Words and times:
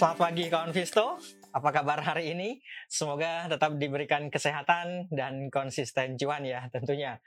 Selamat 0.00 0.32
pagi 0.32 0.48
kawan 0.48 0.72
Visto. 0.72 1.20
Apa 1.52 1.76
kabar 1.76 2.00
hari 2.00 2.32
ini? 2.32 2.56
Semoga 2.88 3.52
tetap 3.52 3.76
diberikan 3.76 4.32
kesehatan 4.32 5.12
dan 5.12 5.52
konsisten 5.52 6.16
cuan 6.16 6.40
ya 6.40 6.64
tentunya. 6.72 7.20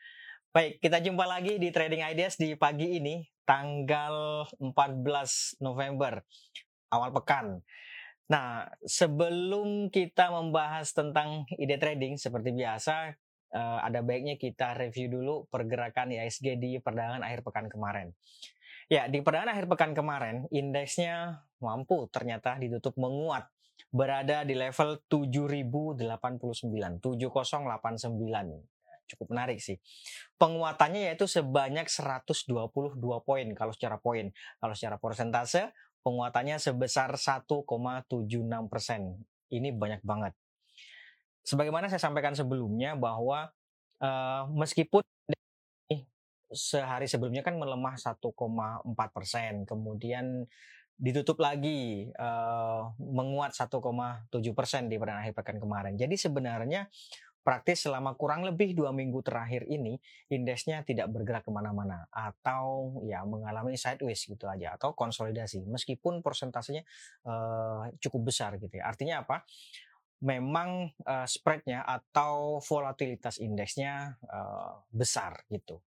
Baik, 0.50 0.82
kita 0.82 0.98
jumpa 0.98 1.22
lagi 1.22 1.62
di 1.62 1.70
Trading 1.70 2.02
Ideas 2.02 2.34
di 2.42 2.58
pagi 2.58 2.98
ini, 2.98 3.22
tanggal 3.46 4.50
14 4.58 5.62
November, 5.62 6.26
awal 6.90 7.14
pekan. 7.14 7.62
Nah, 8.34 8.66
sebelum 8.82 9.94
kita 9.94 10.34
membahas 10.34 10.98
tentang 10.98 11.46
ide 11.54 11.78
trading, 11.78 12.18
seperti 12.18 12.58
biasa, 12.58 13.14
eh, 13.54 13.80
ada 13.86 14.02
baiknya 14.02 14.42
kita 14.42 14.74
review 14.74 15.14
dulu 15.14 15.46
pergerakan 15.54 16.10
ISG 16.10 16.58
di 16.58 16.82
perdagangan 16.82 17.22
akhir 17.22 17.46
pekan 17.46 17.70
kemarin. 17.70 18.18
Ya, 18.90 19.06
di 19.06 19.22
perdagangan 19.22 19.54
akhir 19.54 19.66
pekan 19.70 19.92
kemarin, 19.94 20.50
indeksnya 20.50 21.46
mampu 21.64 22.06
ternyata 22.12 22.60
ditutup 22.60 23.00
menguat 23.00 23.48
berada 23.90 24.44
di 24.46 24.58
level 24.58 25.02
7089, 25.06 27.00
7089. 27.00 28.74
Cukup 29.04 29.28
menarik 29.30 29.60
sih. 29.62 29.78
Penguatannya 30.42 31.14
yaitu 31.14 31.30
sebanyak 31.30 31.86
122 31.86 32.98
poin 33.22 33.48
kalau 33.54 33.72
secara 33.76 34.02
poin. 34.02 34.34
Kalau 34.58 34.74
secara 34.74 34.98
persentase, 34.98 35.70
penguatannya 36.02 36.58
sebesar 36.58 37.14
1,76 37.16 37.70
persen. 38.72 39.22
Ini 39.54 39.70
banyak 39.76 40.02
banget. 40.02 40.34
Sebagaimana 41.44 41.92
saya 41.92 42.00
sampaikan 42.00 42.34
sebelumnya 42.34 42.96
bahwa 42.96 43.52
uh, 44.00 44.44
meskipun 44.56 45.04
sehari 46.54 47.10
sebelumnya 47.10 47.42
kan 47.42 47.58
melemah 47.58 47.98
1,4 47.98 48.30
persen, 49.12 49.66
kemudian 49.66 50.46
ditutup 50.98 51.42
lagi 51.42 52.08
uh, 52.16 52.94
menguat 52.98 53.52
1,7 53.58 54.30
persen 54.54 54.88
di 54.88 54.96
pada 55.02 55.20
akhir 55.20 55.34
pekan 55.36 55.58
kemarin. 55.58 55.98
Jadi 55.98 56.16
sebenarnya 56.16 56.88
praktis 57.44 57.84
selama 57.84 58.16
kurang 58.16 58.48
lebih 58.48 58.72
dua 58.72 58.96
minggu 58.96 59.20
terakhir 59.20 59.68
ini 59.68 60.00
indeksnya 60.32 60.82
tidak 60.88 61.12
bergerak 61.12 61.44
ke 61.44 61.52
mana-mana 61.52 62.08
atau 62.10 62.98
ya 63.04 63.28
mengalami 63.28 63.76
sideways 63.76 64.24
gitu 64.24 64.48
aja 64.48 64.80
atau 64.80 64.96
konsolidasi 64.96 65.68
meskipun 65.68 66.24
persentasenya 66.24 66.88
uh, 67.28 67.92
cukup 68.00 68.32
besar 68.32 68.56
gitu 68.58 68.80
ya. 68.80 68.88
Artinya 68.88 69.28
apa? 69.28 69.44
Memang 70.24 70.88
uh, 71.04 71.28
spreadnya 71.28 71.84
atau 71.84 72.64
volatilitas 72.64 73.44
indeksnya 73.44 74.16
uh, 74.24 74.80
besar 74.88 75.44
gitu. 75.52 75.84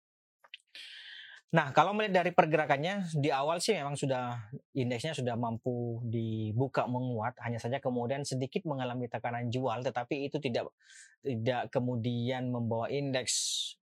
Nah, 1.54 1.70
kalau 1.70 1.94
melihat 1.94 2.26
dari 2.26 2.34
pergerakannya 2.34 3.14
di 3.14 3.30
awal 3.30 3.62
sih 3.62 3.78
memang 3.78 3.94
sudah 3.94 4.42
indeksnya 4.74 5.14
sudah 5.14 5.38
mampu 5.38 6.02
dibuka 6.02 6.90
menguat, 6.90 7.38
hanya 7.46 7.62
saja 7.62 7.78
kemudian 7.78 8.26
sedikit 8.26 8.66
mengalami 8.66 9.06
tekanan 9.06 9.54
jual, 9.54 9.86
tetapi 9.86 10.26
itu 10.26 10.42
tidak 10.42 10.74
tidak 11.22 11.70
kemudian 11.70 12.50
membawa 12.50 12.90
indeks 12.90 13.34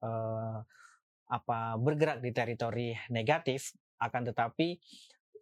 uh, 0.01 0.65
apa 1.29 1.77
bergerak 1.77 2.25
di 2.25 2.33
teritori 2.33 2.89
negatif, 3.13 3.77
akan 4.01 4.33
tetapi 4.33 4.81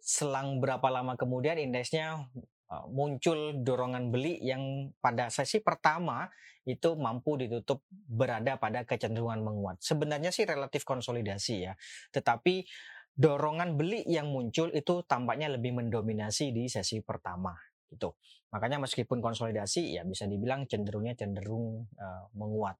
selang 0.04 0.60
berapa 0.60 0.84
lama 0.92 1.16
kemudian 1.16 1.56
indeksnya 1.56 2.28
Eh, 2.36 2.57
muncul 2.92 3.64
dorongan 3.64 4.12
beli 4.12 4.36
yang 4.44 4.92
pada 5.00 5.32
sesi 5.32 5.64
pertama 5.64 6.28
itu 6.68 6.92
mampu 7.00 7.40
ditutup 7.40 7.80
berada 7.88 8.60
pada 8.60 8.84
kecenderungan 8.84 9.40
menguat. 9.40 9.80
Sebenarnya 9.80 10.28
sih 10.28 10.44
relatif 10.44 10.84
konsolidasi 10.84 11.64
ya, 11.64 11.72
tetapi 12.12 12.68
dorongan 13.16 13.80
beli 13.80 14.04
yang 14.04 14.28
muncul 14.28 14.68
itu 14.76 15.00
tampaknya 15.08 15.48
lebih 15.48 15.80
mendominasi 15.80 16.52
di 16.52 16.68
sesi 16.68 17.00
pertama 17.00 17.56
itu. 17.88 18.12
Makanya 18.52 18.84
meskipun 18.84 19.24
konsolidasi 19.24 19.96
ya 19.96 20.04
bisa 20.04 20.28
dibilang 20.28 20.68
cenderungnya 20.68 21.16
cenderung 21.16 21.88
uh, 21.96 22.28
menguat. 22.36 22.76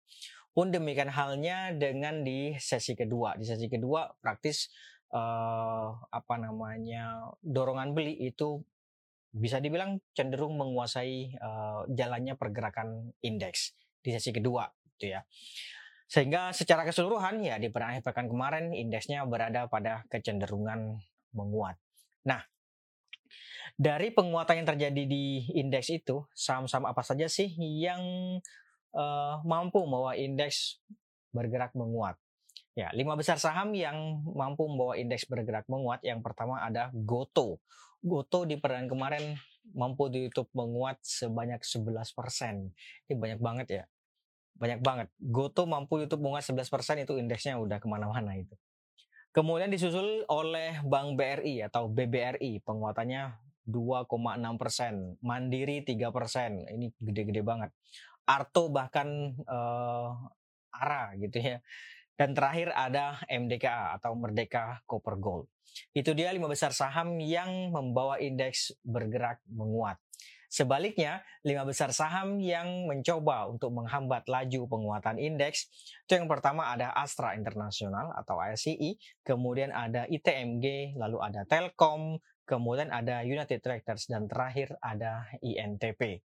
Pun 0.53 0.69
demikian 0.69 1.09
halnya 1.09 1.73
dengan 1.73 2.23
di 2.23 2.53
sesi 2.61 2.93
kedua. 2.93 3.41
Di 3.41 3.49
sesi 3.49 3.73
kedua 3.73 4.05
praktis 4.21 4.69
uh, 5.17 5.97
apa 6.13 6.35
namanya 6.37 7.33
dorongan 7.41 7.97
beli 7.97 8.17
itu 8.21 8.61
bisa 9.39 9.63
dibilang 9.63 10.03
cenderung 10.13 10.59
menguasai 10.59 11.39
uh, 11.39 11.87
jalannya 11.89 12.35
pergerakan 12.35 13.15
indeks 13.23 13.79
di 14.03 14.11
sesi 14.13 14.35
kedua 14.35 14.67
gitu 14.99 15.15
ya. 15.15 15.23
Sehingga 16.09 16.51
secara 16.57 16.83
keseluruhan 16.89 17.41
ya 17.45 17.61
di 17.61 17.69
akhir 17.69 18.03
pekan 18.03 18.27
kemarin 18.27 18.73
indeksnya 18.73 19.23
berada 19.29 19.69
pada 19.71 20.03
kecenderungan 20.09 20.99
menguat. 21.37 21.77
Nah, 22.25 22.41
dari 23.77 24.11
penguatan 24.11 24.65
yang 24.65 24.69
terjadi 24.75 25.03
di 25.05 25.47
indeks 25.55 25.93
itu, 25.93 26.25
saham-saham 26.35 26.89
apa 26.89 27.05
saja 27.05 27.29
sih 27.29 27.53
yang 27.61 28.03
uh, 28.97 29.35
mampu 29.45 29.85
membawa 29.85 30.17
indeks 30.17 30.81
bergerak 31.31 31.77
menguat? 31.77 32.17
Ya, 32.73 32.89
lima 32.95 33.19
besar 33.19 33.37
saham 33.39 33.75
yang 33.75 34.23
mampu 34.23 34.65
membawa 34.65 34.99
indeks 34.99 35.29
bergerak 35.31 35.69
menguat. 35.69 36.03
Yang 36.03 36.25
pertama 36.25 36.63
ada 36.63 36.91
Goto. 36.91 37.61
Goto 37.99 38.47
di 38.47 38.55
perdagangan 38.59 38.91
kemarin 38.91 39.25
mampu 39.75 40.09
ditutup 40.09 40.49
menguat 40.55 41.03
sebanyak 41.03 41.61
11 41.61 42.15
persen. 42.15 42.73
Ini 43.11 43.15
banyak 43.19 43.41
banget 43.43 43.67
ya. 43.69 43.85
Banyak 44.59 44.81
banget. 44.81 45.09
Goto 45.19 45.67
mampu 45.67 46.03
ditutup 46.03 46.23
menguat 46.25 46.47
11 46.47 46.71
persen 46.71 46.97
itu 47.03 47.19
indeksnya 47.19 47.59
udah 47.59 47.79
ke 47.83 47.87
mana-mana 47.91 48.39
itu. 48.39 48.55
Kemudian 49.35 49.69
disusul 49.69 50.25
oleh 50.27 50.81
Bank 50.83 51.15
BRI 51.15 51.63
atau 51.69 51.87
BBRI 51.87 52.65
penguatannya 52.65 53.37
2,6 53.69 54.09
persen. 54.57 54.95
Mandiri 55.21 55.85
3 55.85 56.09
persen. 56.11 56.65
Ini 56.65 56.91
gede-gede 56.97 57.45
banget. 57.45 57.71
Arto 58.25 58.73
bahkan 58.73 59.37
uh, 59.45 60.17
ARA 60.73 61.17
gitu 61.21 61.39
ya. 61.39 61.59
Dan 62.19 62.35
terakhir 62.35 62.75
ada 62.75 63.23
MDKA 63.31 63.95
atau 63.95 64.19
Merdeka 64.19 64.83
Copper 64.91 65.15
Gold. 65.23 65.47
Itu 65.95 66.19
dia 66.19 66.35
lima 66.35 66.51
besar 66.51 66.75
saham 66.75 67.23
yang 67.23 67.71
membawa 67.71 68.19
indeks 68.19 68.75
bergerak 68.83 69.39
menguat. 69.47 70.03
Sebaliknya, 70.49 71.21
lima 71.45 71.69
besar 71.69 71.93
saham 71.93 72.41
yang 72.41 72.89
mencoba 72.89 73.53
untuk 73.53 73.69
menghambat 73.69 74.25
laju 74.33 74.65
penguatan 74.65 75.21
indeks, 75.21 75.69
itu 76.09 76.17
yang 76.17 76.25
pertama 76.25 76.73
ada 76.73 76.89
Astra 76.97 77.37
International 77.37 78.17
atau 78.17 78.41
ASCI, 78.41 78.97
kemudian 79.21 79.77
ada 79.77 80.09
ITMG, 80.09 80.97
lalu 80.97 81.21
ada 81.21 81.45
Telkom, 81.45 82.17
kemudian 82.49 82.89
ada 82.89 83.21
United 83.29 83.61
Tractors, 83.61 84.09
dan 84.09 84.25
terakhir 84.25 84.73
ada 84.81 85.29
INTP. 85.45 86.25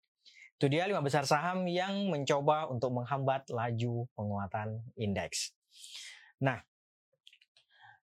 Itu 0.55 0.71
dia 0.71 0.87
lima 0.87 1.03
besar 1.03 1.27
saham 1.27 1.67
yang 1.67 2.07
mencoba 2.07 2.71
untuk 2.71 2.95
menghambat 2.95 3.51
laju 3.51 4.07
penguatan 4.15 4.87
indeks. 4.95 5.51
Nah, 6.43 6.59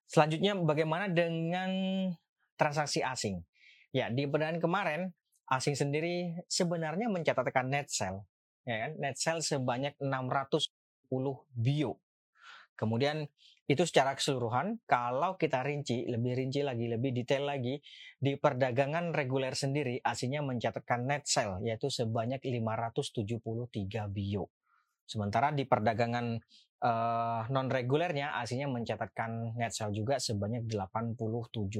selanjutnya 0.09 0.57
bagaimana 0.57 1.07
dengan 1.11 1.71
transaksi 2.57 3.05
asing? 3.05 3.41
Ya, 3.91 4.07
di 4.07 4.23
perdagangan 4.25 4.63
kemarin 4.63 5.01
asing 5.51 5.75
sendiri 5.75 6.39
sebenarnya 6.47 7.11
mencatatkan 7.11 7.67
net 7.67 7.91
sell, 7.91 8.23
ya 8.63 8.87
kan? 8.87 8.91
Net 9.03 9.19
sell 9.19 9.43
sebanyak 9.43 9.99
610 9.99 10.71
bio. 11.51 11.99
Kemudian 12.79 13.27
itu 13.69 13.87
secara 13.87 14.17
keseluruhan, 14.17 14.83
kalau 14.83 15.39
kita 15.39 15.63
rinci, 15.63 16.03
lebih 16.03 16.35
rinci 16.35 16.59
lagi, 16.59 16.91
lebih 16.91 17.15
detail 17.15 17.47
lagi, 17.47 17.79
di 18.19 18.35
perdagangan 18.35 19.15
reguler 19.15 19.55
sendiri, 19.55 20.01
asingnya 20.03 20.43
mencatatkan 20.43 21.07
net 21.07 21.23
sell, 21.23 21.63
yaitu 21.63 21.87
sebanyak 21.87 22.43
573 22.43 24.11
bio. 24.11 24.51
Sementara 25.07 25.55
di 25.55 25.63
perdagangan 25.63 26.39
uh, 26.81 27.41
non 27.53 27.69
regulernya 27.69 28.33
aslinya 28.37 28.67
mencatatkan 28.67 29.55
net 29.55 29.73
sell 29.73 29.93
juga 29.93 30.17
sebanyak 30.17 30.65
87 30.65 31.17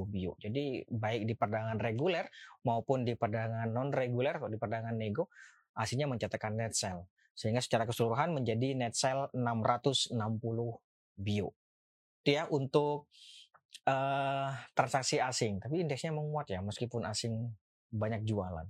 bio. 0.08 0.38
Jadi 0.38 0.86
baik 0.88 1.26
di 1.26 1.34
perdagangan 1.34 1.82
reguler 1.82 2.26
maupun 2.66 3.04
di 3.04 3.18
perdagangan 3.18 3.70
non 3.70 3.90
reguler 3.90 4.38
atau 4.38 4.50
di 4.50 4.58
perdagangan 4.62 4.96
nego 4.96 5.34
aslinya 5.76 6.08
mencatatkan 6.10 6.54
net 6.54 6.74
sell. 6.78 7.10
Sehingga 7.34 7.64
secara 7.64 7.90
keseluruhan 7.90 8.38
menjadi 8.38 8.78
net 8.78 8.94
sell 8.94 9.28
660 9.34 10.14
bio. 11.18 11.50
Itu 12.22 12.30
ya 12.30 12.46
untuk 12.52 13.10
uh, 13.90 14.50
transaksi 14.78 15.18
asing. 15.18 15.58
Tapi 15.58 15.82
indeksnya 15.82 16.14
menguat 16.14 16.54
ya 16.54 16.62
meskipun 16.62 17.08
asing 17.10 17.50
banyak 17.92 18.24
jualan. 18.24 18.68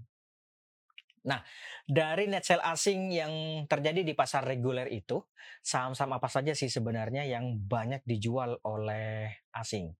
Nah, 1.21 1.45
dari 1.85 2.25
net 2.25 2.41
sale 2.41 2.65
asing 2.65 3.13
yang 3.13 3.33
terjadi 3.69 4.01
di 4.01 4.13
pasar 4.17 4.41
reguler 4.41 4.89
itu, 4.89 5.21
saham-saham 5.61 6.17
apa 6.17 6.25
saja 6.25 6.57
sih 6.57 6.69
sebenarnya 6.69 7.29
yang 7.29 7.61
banyak 7.61 8.01
dijual 8.09 8.57
oleh 8.65 9.29
asing? 9.53 9.93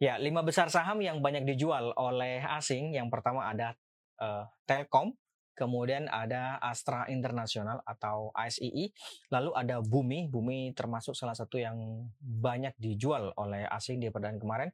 Ya, 0.00 0.16
lima 0.16 0.40
besar 0.40 0.72
saham 0.72 1.00
yang 1.04 1.20
banyak 1.20 1.44
dijual 1.44 1.92
oleh 1.96 2.40
asing, 2.56 2.92
yang 2.92 3.12
pertama 3.12 3.48
ada 3.48 3.76
uh, 4.20 4.48
Telkom, 4.64 5.16
kemudian 5.56 6.08
ada 6.08 6.56
Astra 6.56 7.04
International 7.12 7.84
atau 7.84 8.32
ASII, 8.32 8.92
lalu 9.28 9.50
ada 9.52 9.84
Bumi, 9.84 10.28
Bumi 10.32 10.72
termasuk 10.72 11.12
salah 11.12 11.36
satu 11.36 11.60
yang 11.60 12.08
banyak 12.20 12.72
dijual 12.80 13.36
oleh 13.36 13.68
asing 13.68 14.00
di 14.00 14.08
perdagangan 14.08 14.40
kemarin, 14.40 14.70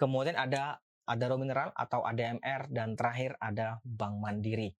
kemudian 0.00 0.36
ada 0.36 0.80
ada 1.04 1.24
Romineral 1.26 1.74
atau 1.76 2.00
ADMR, 2.06 2.70
dan 2.72 2.94
terakhir 2.94 3.36
ada 3.36 3.82
Bank 3.82 4.16
Mandiri. 4.22 4.72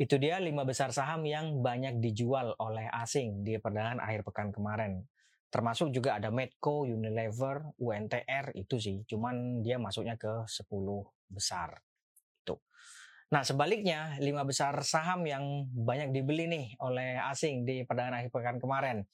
Itu 0.00 0.16
dia 0.16 0.40
lima 0.40 0.64
besar 0.64 0.90
saham 0.90 1.22
yang 1.28 1.60
banyak 1.60 2.00
dijual 2.00 2.56
oleh 2.56 2.88
asing 2.90 3.44
di 3.44 3.60
perdagangan 3.60 4.00
akhir 4.00 4.24
pekan 4.24 4.48
kemarin. 4.50 5.04
Termasuk 5.52 5.92
juga 5.92 6.16
ada 6.16 6.32
Medco, 6.32 6.88
Unilever, 6.88 7.76
UNTR 7.76 8.56
itu 8.56 8.80
sih. 8.80 9.04
Cuman 9.04 9.60
dia 9.60 9.76
masuknya 9.76 10.16
ke 10.16 10.48
10 10.48 10.64
besar. 11.28 11.76
Tuh. 12.40 12.56
Nah 13.36 13.44
sebaliknya 13.44 14.16
lima 14.16 14.48
besar 14.48 14.80
saham 14.80 15.28
yang 15.28 15.68
banyak 15.72 16.12
dibeli 16.12 16.48
nih 16.48 16.66
oleh 16.80 17.20
asing 17.28 17.68
di 17.68 17.84
perdagangan 17.84 18.24
akhir 18.24 18.30
pekan 18.32 18.56
kemarin. 18.56 19.04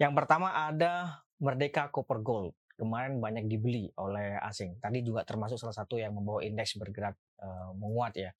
Yang 0.00 0.12
pertama 0.16 0.64
ada 0.64 1.20
Merdeka 1.36 1.92
Copper 1.92 2.24
Gold 2.24 2.56
kemarin 2.80 3.20
banyak 3.20 3.44
dibeli 3.44 3.92
oleh 4.00 4.40
asing. 4.40 4.80
Tadi 4.80 5.04
juga 5.04 5.28
termasuk 5.28 5.60
salah 5.60 5.76
satu 5.76 6.00
yang 6.00 6.16
membawa 6.16 6.40
indeks 6.40 6.80
bergerak 6.80 7.20
uh, 7.40 7.72
menguat 7.74 8.14
ya. 8.16 8.30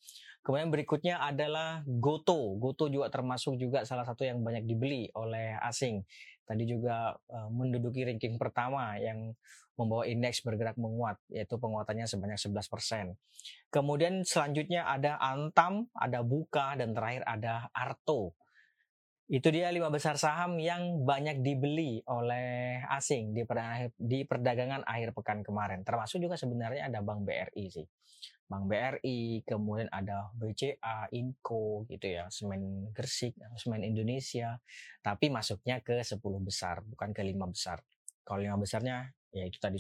Kemudian 0.40 0.72
berikutnya 0.72 1.20
adalah 1.20 1.84
Goto. 1.84 2.56
Goto 2.56 2.88
juga 2.88 3.12
termasuk 3.12 3.60
juga 3.60 3.84
salah 3.84 4.08
satu 4.08 4.24
yang 4.24 4.40
banyak 4.40 4.64
dibeli 4.64 5.08
oleh 5.12 5.56
asing. 5.60 6.00
Tadi 6.48 6.64
juga 6.64 7.12
uh, 7.12 7.48
menduduki 7.52 8.08
ranking 8.08 8.40
pertama 8.40 8.96
yang 8.96 9.36
membawa 9.80 10.04
indeks 10.04 10.44
bergerak 10.44 10.76
menguat, 10.76 11.16
yaitu 11.32 11.56
penguatannya 11.56 12.04
sebanyak 12.04 12.36
11%. 12.36 13.16
Kemudian 13.72 14.20
selanjutnya 14.28 14.84
ada 14.84 15.16
Antam, 15.16 15.88
ada 15.96 16.20
Buka, 16.20 16.76
dan 16.76 16.92
terakhir 16.92 17.24
ada 17.24 17.72
Arto. 17.72 18.36
Itu 19.30 19.48
dia 19.54 19.70
lima 19.70 19.88
besar 19.94 20.18
saham 20.18 20.58
yang 20.58 21.06
banyak 21.06 21.40
dibeli 21.40 22.02
oleh 22.10 22.82
asing 22.90 23.30
di 23.94 24.26
perdagangan 24.26 24.82
akhir 24.82 25.14
pekan 25.14 25.46
kemarin. 25.46 25.86
Termasuk 25.86 26.18
juga 26.18 26.34
sebenarnya 26.34 26.90
ada 26.90 26.98
Bank 26.98 27.22
BRI 27.22 27.70
sih. 27.70 27.86
Bank 28.50 28.66
BRI, 28.66 29.46
kemudian 29.46 29.86
ada 29.94 30.34
BCA, 30.34 31.06
Inco 31.14 31.86
gitu 31.86 32.02
ya, 32.02 32.26
Semen 32.34 32.90
Gresik, 32.90 33.38
Semen 33.54 33.86
Indonesia. 33.86 34.58
Tapi 34.98 35.30
masuknya 35.30 35.78
ke 35.78 36.02
10 36.02 36.18
besar, 36.42 36.82
bukan 36.82 37.14
ke 37.14 37.22
lima 37.22 37.46
besar. 37.46 37.78
Kalau 38.26 38.42
lima 38.42 38.58
besarnya 38.58 39.06
ya 39.30 39.46
itu 39.46 39.62
tadi. 39.62 39.78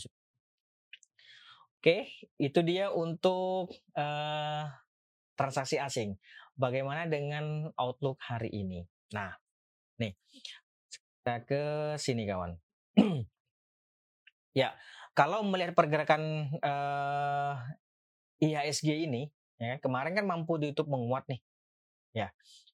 Oke, 1.82 2.14
itu 2.38 2.60
dia 2.62 2.94
untuk 2.94 3.74
uh, 3.98 4.64
transaksi 5.34 5.74
asing. 5.82 6.14
Bagaimana 6.54 7.10
dengan 7.10 7.74
outlook 7.74 8.22
hari 8.22 8.54
ini? 8.54 8.86
Nah, 9.10 9.34
nih 9.98 10.14
kita 10.86 11.42
ke 11.42 11.62
sini 11.98 12.22
kawan. 12.22 12.54
ya, 14.60 14.78
kalau 15.18 15.42
melihat 15.42 15.74
pergerakan 15.74 16.54
uh, 16.62 17.58
IHSG 18.40 18.88
ini, 19.06 19.28
ya 19.60 19.76
kemarin 19.78 20.16
kan 20.16 20.24
mampu 20.24 20.56
ditutup 20.56 20.88
menguat 20.88 21.28
nih. 21.28 21.40
Ya, 22.16 22.28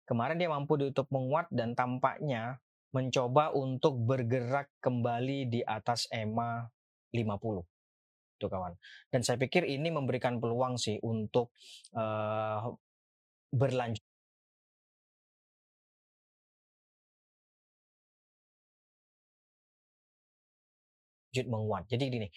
kemarin 0.09 0.39
dia 0.39 0.49
mampu 0.49 0.79
ditutup 0.79 1.11
menguat 1.13 1.51
dan 1.53 1.75
tampaknya 1.75 2.63
mencoba 2.95 3.53
untuk 3.53 3.99
bergerak 4.01 4.73
kembali 4.81 5.53
di 5.53 5.61
atas 5.67 6.09
EMA 6.09 6.71
50 7.13 7.67
itu 8.37 8.47
kawan. 8.53 8.77
Dan 9.09 9.21
saya 9.25 9.41
pikir 9.41 9.65
ini 9.65 9.89
memberikan 9.89 10.37
peluang 10.37 10.77
sih 10.77 11.01
untuk 11.01 11.57
uh, 11.97 12.69
berlanjut 13.53 14.05
lanjut 21.37 21.53
menguat. 21.53 21.85
Jadi 21.93 22.05
gini, 22.09 22.29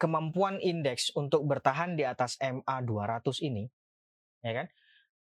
kemampuan 0.00 0.56
indeks 0.64 1.12
untuk 1.12 1.44
bertahan 1.44 1.92
di 1.92 2.08
atas 2.08 2.40
MA 2.40 2.76
200 2.80 3.20
ini, 3.44 3.68
ya 4.40 4.64
kan? 4.64 4.66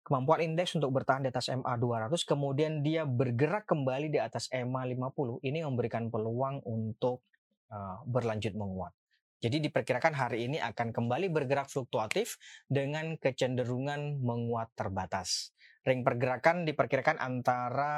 Kemampuan 0.06 0.46
indeks 0.46 0.78
untuk 0.78 0.94
bertahan 0.94 1.26
di 1.26 1.28
atas 1.34 1.50
MA 1.50 1.74
200, 1.74 2.22
kemudian 2.22 2.86
dia 2.86 3.02
bergerak 3.02 3.66
kembali 3.66 4.14
di 4.14 4.22
atas 4.22 4.46
MA 4.54 4.86
50, 4.86 5.42
ini 5.42 5.66
memberikan 5.66 6.06
peluang 6.08 6.62
untuk 6.62 7.26
uh, 7.74 8.00
berlanjut 8.06 8.54
menguat. 8.54 8.94
Jadi 9.40 9.58
diperkirakan 9.66 10.14
hari 10.14 10.46
ini 10.46 10.60
akan 10.60 10.92
kembali 10.92 11.32
bergerak 11.32 11.72
fluktuatif 11.72 12.36
dengan 12.68 13.16
kecenderungan 13.16 14.20
menguat 14.20 14.70
terbatas. 14.76 15.56
Ring 15.80 16.04
pergerakan 16.04 16.68
diperkirakan 16.68 17.16
antara 17.16 17.96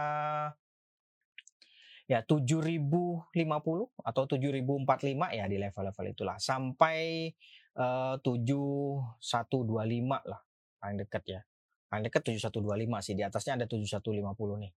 ya 2.11 2.27
7050 2.27 3.31
atau 4.03 4.23
7045 4.27 5.39
ya 5.39 5.45
di 5.47 5.57
level-level 5.59 6.07
itulah 6.13 6.37
sampai 6.37 7.31
eh, 7.79 7.83
uh, 7.83 8.17
7125 8.21 10.31
lah 10.31 10.43
paling 10.83 10.99
dekat 10.99 11.23
ya. 11.31 11.41
Paling 11.87 12.11
dekat 12.11 12.23
7125 12.25 13.07
sih 13.07 13.15
di 13.15 13.23
atasnya 13.23 13.63
ada 13.63 13.67
7150 13.71 14.65
nih. 14.65 14.73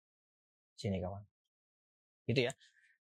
Sini 0.76 0.98
kawan. 1.00 1.24
Gitu 2.28 2.42
ya. 2.50 2.54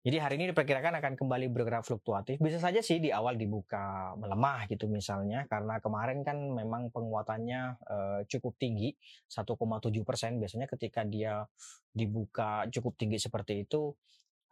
Jadi 0.05 0.21
hari 0.21 0.37
ini 0.37 0.53
diperkirakan 0.53 1.01
akan 1.01 1.13
kembali 1.17 1.49
bergerak 1.49 1.81
fluktuatif. 1.81 2.37
Bisa 2.37 2.61
saja 2.61 2.77
sih 2.85 3.01
di 3.01 3.09
awal 3.09 3.41
dibuka 3.41 4.13
melemah 4.21 4.69
gitu 4.69 4.85
misalnya 4.85 5.49
karena 5.49 5.81
kemarin 5.81 6.21
kan 6.21 6.37
memang 6.37 6.93
penguatannya 6.93 7.61
uh, 7.81 8.21
cukup 8.29 8.53
tinggi 8.61 8.93
1,7 9.25 9.57
persen. 10.05 10.37
Biasanya 10.37 10.69
ketika 10.69 11.01
dia 11.09 11.41
dibuka 11.89 12.69
cukup 12.69 12.93
tinggi 13.01 13.17
seperti 13.17 13.65
itu 13.65 13.97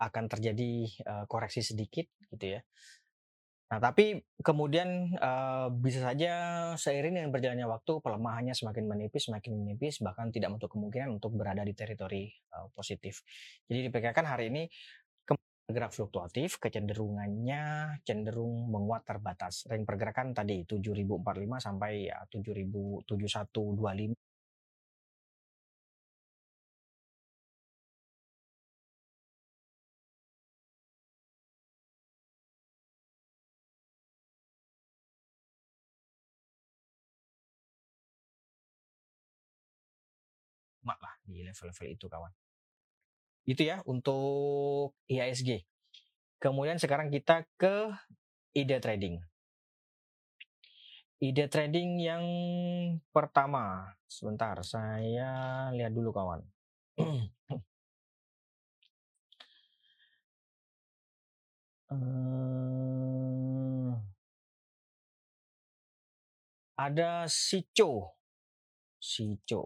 akan 0.02 0.26
terjadi 0.26 0.90
uh, 1.06 1.26
koreksi 1.30 1.62
sedikit 1.62 2.10
gitu 2.34 2.58
ya. 2.58 2.66
Nah, 3.74 3.82
tapi 3.82 4.22
kemudian 4.46 5.18
uh, 5.18 5.66
bisa 5.74 6.06
saja 6.06 6.34
seiring 6.78 7.18
dengan 7.18 7.34
berjalannya 7.34 7.66
waktu 7.66 8.06
pelemahannya 8.06 8.54
semakin 8.54 8.86
menipis, 8.86 9.34
semakin 9.34 9.58
menipis, 9.58 9.98
bahkan 9.98 10.30
tidak 10.30 10.54
untuk 10.54 10.70
kemungkinan 10.78 11.10
untuk 11.10 11.34
berada 11.34 11.66
di 11.66 11.74
teritori 11.74 12.30
uh, 12.54 12.70
positif. 12.70 13.26
Jadi 13.66 13.90
diperkirakan 13.90 14.30
hari 14.30 14.54
ini 14.54 14.70
bergerak 15.68 15.92
fluktuatif, 15.96 16.50
kecenderungannya 16.64 17.64
cenderung 18.08 18.68
menguat 18.74 19.04
terbatas. 19.10 19.64
Ring 19.72 19.84
pergerakan 19.90 20.36
tadi 20.36 20.64
7045 20.68 21.60
sampai 21.68 21.92
ya 22.12 22.20
707125 22.32 24.14
mak 40.88 41.00
lah 41.04 41.14
di 41.24 41.40
level-level 41.48 41.88
itu 41.96 42.06
kawan. 42.12 42.32
Itu 43.44 43.68
ya 43.68 43.84
untuk 43.84 44.96
IHSG. 45.12 45.68
Kemudian 46.40 46.80
sekarang 46.80 47.12
kita 47.12 47.44
ke 47.60 47.92
ide 48.56 48.80
trading. 48.80 49.20
Ide 51.24 51.48
trading 51.48 52.04
yang 52.04 52.26
pertama. 53.16 53.96
Sebentar, 54.08 54.60
saya 54.64 55.72
lihat 55.72 55.92
dulu 55.96 56.12
kawan. 56.12 56.44
uh, 61.92 63.96
ada 66.88 67.24
Sico. 67.32 68.20
Sico. 69.00 69.64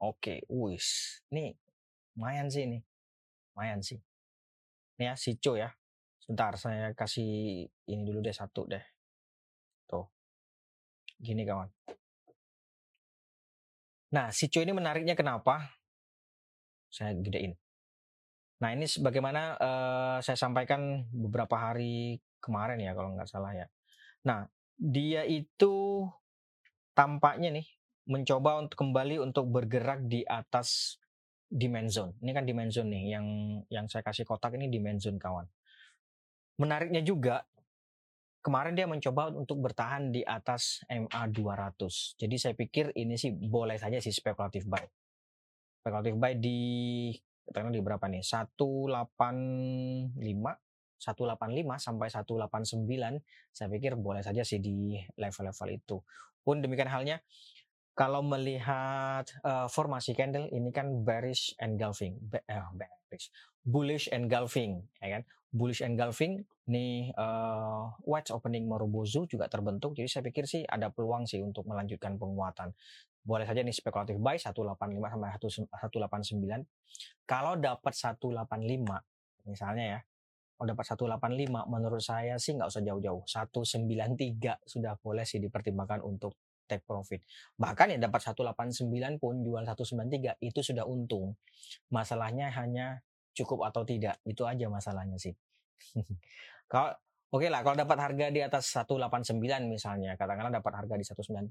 Oke, 0.00 0.40
wis. 0.48 1.20
Nih 1.32 1.67
lumayan 2.18 2.50
sih 2.50 2.66
ini 2.66 2.82
lumayan 3.54 3.78
sih. 3.78 3.98
Ini 4.98 5.10
ya 5.10 5.14
sico 5.14 5.54
ya. 5.54 5.70
Sebentar 6.18 6.58
saya 6.58 6.90
kasih 6.94 7.62
ini 7.66 8.02
dulu 8.02 8.18
deh 8.22 8.34
satu 8.34 8.66
deh. 8.66 8.82
Tuh. 9.86 10.06
Gini 11.18 11.46
kawan. 11.46 11.70
Nah 14.14 14.34
sico 14.34 14.58
ini 14.58 14.74
menariknya 14.74 15.14
kenapa? 15.14 15.62
Saya 16.90 17.14
gedein. 17.14 17.54
Nah 18.62 18.74
ini 18.74 18.86
sebagaimana 18.86 19.54
uh, 19.58 20.18
saya 20.18 20.34
sampaikan 20.34 21.06
beberapa 21.14 21.54
hari 21.54 22.18
kemarin 22.42 22.82
ya 22.82 22.94
kalau 22.94 23.14
nggak 23.14 23.30
salah 23.30 23.54
ya. 23.54 23.66
Nah 24.26 24.46
dia 24.74 25.22
itu 25.26 26.06
tampaknya 26.94 27.54
nih 27.54 27.66
mencoba 28.06 28.62
untuk 28.62 28.78
kembali 28.78 29.18
untuk 29.18 29.50
bergerak 29.50 30.06
di 30.06 30.22
atas 30.26 30.98
demand 31.48 31.88
zone. 31.88 32.12
Ini 32.20 32.30
kan 32.36 32.44
demand 32.44 32.70
zone 32.70 32.92
nih 32.92 33.04
yang 33.16 33.26
yang 33.72 33.86
saya 33.88 34.04
kasih 34.04 34.28
kotak 34.28 34.54
ini 34.60 34.68
demand 34.68 35.00
zone 35.00 35.16
kawan. 35.16 35.48
Menariknya 36.60 37.00
juga 37.00 37.44
kemarin 38.44 38.76
dia 38.76 38.86
mencoba 38.86 39.32
untuk 39.32 39.60
bertahan 39.64 40.12
di 40.12 40.22
atas 40.22 40.84
MA 40.88 41.22
200. 41.28 42.20
Jadi 42.20 42.36
saya 42.38 42.54
pikir 42.54 42.92
ini 42.94 43.16
sih 43.16 43.32
boleh 43.32 43.80
saja 43.80 43.98
sih 43.98 44.12
spekulatif 44.12 44.68
buy. 44.68 44.84
Spekulatif 45.80 46.14
buy 46.16 46.36
di 46.36 46.58
katakanlah 47.48 47.74
di 47.74 47.82
berapa 47.82 48.04
nih? 48.12 48.22
185 48.22 50.12
185 50.98 51.78
sampai 51.78 52.08
189 52.10 53.22
saya 53.54 53.68
pikir 53.70 53.94
boleh 53.94 54.20
saja 54.20 54.42
sih 54.42 54.58
di 54.58 54.98
level-level 55.14 55.68
itu. 55.70 55.96
Pun 56.42 56.58
demikian 56.58 56.90
halnya 56.90 57.22
kalau 57.98 58.22
melihat 58.22 59.26
uh, 59.42 59.66
formasi 59.66 60.14
candle 60.14 60.46
ini 60.54 60.70
kan 60.70 61.02
bearish 61.02 61.58
engulfing, 61.58 62.14
uh, 62.30 62.70
bearish, 62.70 63.34
bullish 63.66 64.06
engulfing, 64.14 64.86
ya 65.02 65.18
kan? 65.18 65.22
Bullish 65.50 65.82
engulfing 65.82 66.46
nih 66.70 67.10
uh, 67.18 67.90
wedge 68.06 68.30
opening 68.30 68.70
Marubozu 68.70 69.26
juga 69.26 69.50
terbentuk, 69.50 69.98
jadi 69.98 70.06
saya 70.06 70.22
pikir 70.22 70.46
sih 70.46 70.62
ada 70.62 70.94
peluang 70.94 71.26
sih 71.26 71.42
untuk 71.42 71.66
melanjutkan 71.66 72.14
penguatan. 72.14 72.70
Boleh 73.26 73.50
saja 73.50 73.66
nih 73.66 73.74
spekulatif 73.74 74.14
buy 74.22 74.38
185 74.38 74.78
sampai 74.78 75.28
189. 75.34 77.26
Kalau 77.26 77.58
dapat 77.58 77.92
185 77.98 79.50
misalnya 79.50 79.84
ya, 79.98 80.00
kalau 80.54 80.66
dapat 80.70 80.84
185 80.86 81.66
menurut 81.66 82.02
saya 82.04 82.38
sih 82.38 82.54
nggak 82.54 82.70
usah 82.70 82.82
jauh-jauh. 82.86 83.26
193 83.26 84.62
sudah 84.62 84.94
boleh 85.02 85.26
sih 85.26 85.42
dipertimbangkan 85.42 85.98
untuk 86.06 86.38
take 86.68 86.84
profit. 86.84 87.24
Bahkan 87.56 87.96
yang 87.96 88.00
dapat 88.04 88.20
189 88.20 88.84
pun 89.16 89.40
jual 89.40 89.64
193 89.64 90.38
itu 90.44 90.60
sudah 90.60 90.84
untung. 90.84 91.34
Masalahnya 91.88 92.52
hanya 92.52 93.00
cukup 93.32 93.66
atau 93.72 93.88
tidak. 93.88 94.20
Itu 94.28 94.44
aja 94.44 94.68
masalahnya 94.68 95.16
sih. 95.16 95.32
kalau 96.70 96.92
oke 97.32 97.40
okay 97.40 97.48
lah 97.48 97.64
kalau 97.64 97.80
dapat 97.80 97.98
harga 97.98 98.26
di 98.28 98.40
atas 98.44 98.68
189 98.76 99.40
misalnya, 99.64 100.14
katakanlah 100.20 100.52
dapat 100.60 100.72
harga 100.84 100.94
di 101.00 101.04
190 101.08 101.48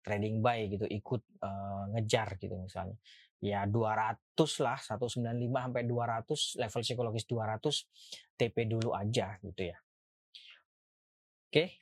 trading 0.00 0.40
buy 0.40 0.64
gitu 0.72 0.88
ikut 0.88 1.22
uh, 1.44 1.92
ngejar 1.92 2.40
gitu 2.40 2.56
misalnya 2.56 2.96
ya 3.40 3.64
200 3.64 4.16
lah 4.64 4.76
195 4.76 5.20
sampai 5.48 5.82
200 5.88 6.60
level 6.60 6.82
psikologis 6.84 7.24
200 7.28 8.36
TP 8.36 8.56
dulu 8.68 8.92
aja 8.92 9.36
gitu 9.40 9.62
ya 9.72 9.76
oke 9.76 11.52
okay 11.52 11.79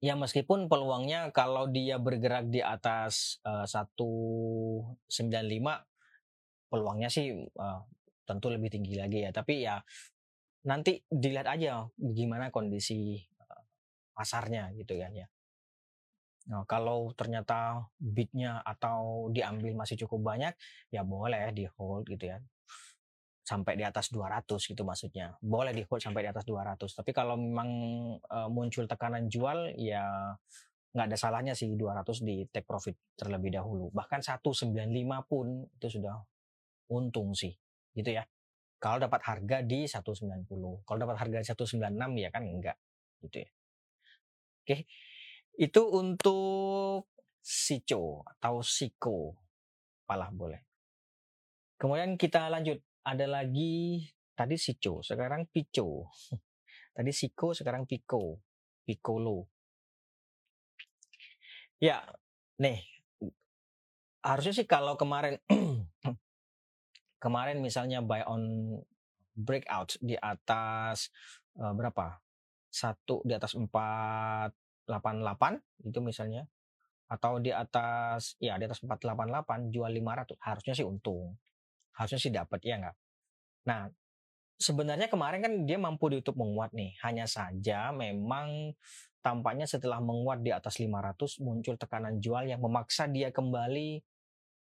ya 0.00 0.14
meskipun 0.14 0.68
peluangnya 0.68 1.32
kalau 1.32 1.68
dia 1.68 1.96
bergerak 1.96 2.48
di 2.52 2.60
atas 2.60 3.40
uh, 3.46 3.64
195 3.64 5.08
peluangnya 6.68 7.08
sih 7.08 7.32
uh, 7.32 7.80
tentu 8.28 8.52
lebih 8.52 8.68
tinggi 8.72 8.94
lagi 8.98 9.24
ya. 9.24 9.30
Tapi 9.32 9.54
ya 9.64 9.80
nanti 10.66 10.98
dilihat 11.06 11.46
aja 11.46 11.86
gimana 11.96 12.50
kondisi 12.50 13.22
pasarnya 14.16 14.72
gitu 14.74 14.96
kan 14.96 15.12
ya. 15.12 15.28
Nah, 16.46 16.62
kalau 16.64 17.10
ternyata 17.18 17.90
bidnya 17.98 18.62
atau 18.62 19.28
diambil 19.34 19.74
masih 19.74 19.98
cukup 20.06 20.30
banyak, 20.30 20.54
ya 20.94 21.02
boleh 21.02 21.50
di 21.50 21.66
hold 21.74 22.06
gitu 22.06 22.30
ya 22.30 22.38
sampai 23.46 23.78
di 23.78 23.86
atas 23.86 24.10
200 24.10 24.58
gitu 24.58 24.82
maksudnya. 24.82 25.38
Boleh 25.38 25.70
di 25.70 25.86
hold 25.86 26.02
sampai 26.02 26.26
di 26.26 26.30
atas 26.34 26.42
200. 26.42 26.82
Tapi 26.82 27.10
kalau 27.14 27.38
memang 27.38 27.70
uh, 28.18 28.50
muncul 28.50 28.90
tekanan 28.90 29.30
jual 29.30 29.70
ya 29.78 30.34
nggak 30.90 31.06
ada 31.14 31.18
salahnya 31.20 31.54
sih 31.54 31.78
200 31.78 32.26
di 32.26 32.42
take 32.50 32.66
profit 32.66 32.98
terlebih 33.14 33.54
dahulu. 33.54 33.94
Bahkan 33.94 34.26
195 34.26 34.74
pun 35.30 35.46
itu 35.62 35.86
sudah 35.86 36.18
untung 36.90 37.38
sih. 37.38 37.54
Gitu 37.94 38.18
ya. 38.18 38.26
Kalau 38.82 38.98
dapat 38.98 39.22
harga 39.22 39.62
di 39.62 39.86
190. 39.86 40.50
Kalau 40.82 40.98
dapat 40.98 41.16
harga 41.22 41.38
di 41.38 41.46
196 41.46 41.86
ya 42.18 42.28
kan 42.34 42.42
enggak 42.42 42.76
gitu 43.22 43.46
ya. 43.46 43.50
Oke. 44.66 44.76
Itu 45.54 45.86
untuk 45.94 47.14
Sico 47.38 48.26
atau 48.26 48.58
Siko. 48.58 49.38
Palah 50.02 50.34
boleh. 50.34 50.66
Kemudian 51.78 52.18
kita 52.18 52.50
lanjut 52.50 52.82
ada 53.06 53.30
lagi 53.30 54.02
tadi 54.34 54.58
Sico, 54.58 54.98
sekarang 55.06 55.46
Pico. 55.46 56.10
Tadi 56.90 57.14
Siko, 57.14 57.54
sekarang 57.54 57.86
Pico. 57.86 58.42
Piccolo. 58.82 59.46
Ya, 61.78 62.02
nih. 62.58 62.82
Harusnya 64.26 64.58
sih 64.58 64.66
kalau 64.66 64.98
kemarin 64.98 65.38
kemarin 67.24 67.62
misalnya 67.62 68.02
buy 68.02 68.26
on 68.26 68.74
breakout 69.38 69.94
di 70.02 70.18
atas 70.18 71.14
uh, 71.62 71.70
berapa? 71.70 72.18
Satu 72.66 73.22
di 73.22 73.38
atas 73.38 73.54
488 73.54 74.90
itu 75.86 75.98
misalnya 76.02 76.42
atau 77.06 77.38
di 77.38 77.54
atas 77.54 78.34
ya 78.42 78.58
di 78.58 78.66
atas 78.66 78.82
488 78.82 79.70
jual 79.70 79.94
500 79.94 80.42
harusnya 80.42 80.74
sih 80.74 80.82
untung 80.82 81.38
harusnya 81.96 82.20
sih 82.20 82.32
dapat 82.32 82.60
ya 82.62 82.76
nggak? 82.78 82.96
Nah 83.68 83.90
sebenarnya 84.56 85.08
kemarin 85.12 85.40
kan 85.44 85.52
dia 85.68 85.76
mampu 85.80 86.08
ditutup 86.12 86.40
menguat 86.40 86.72
nih. 86.72 86.96
Hanya 87.04 87.28
saja 87.28 87.92
memang 87.92 88.72
tampaknya 89.20 89.66
setelah 89.68 90.00
menguat 90.00 90.40
di 90.40 90.54
atas 90.54 90.78
500 90.80 91.42
muncul 91.42 91.74
tekanan 91.76 92.22
jual 92.22 92.46
yang 92.46 92.62
memaksa 92.62 93.10
dia 93.10 93.34
kembali 93.34 94.00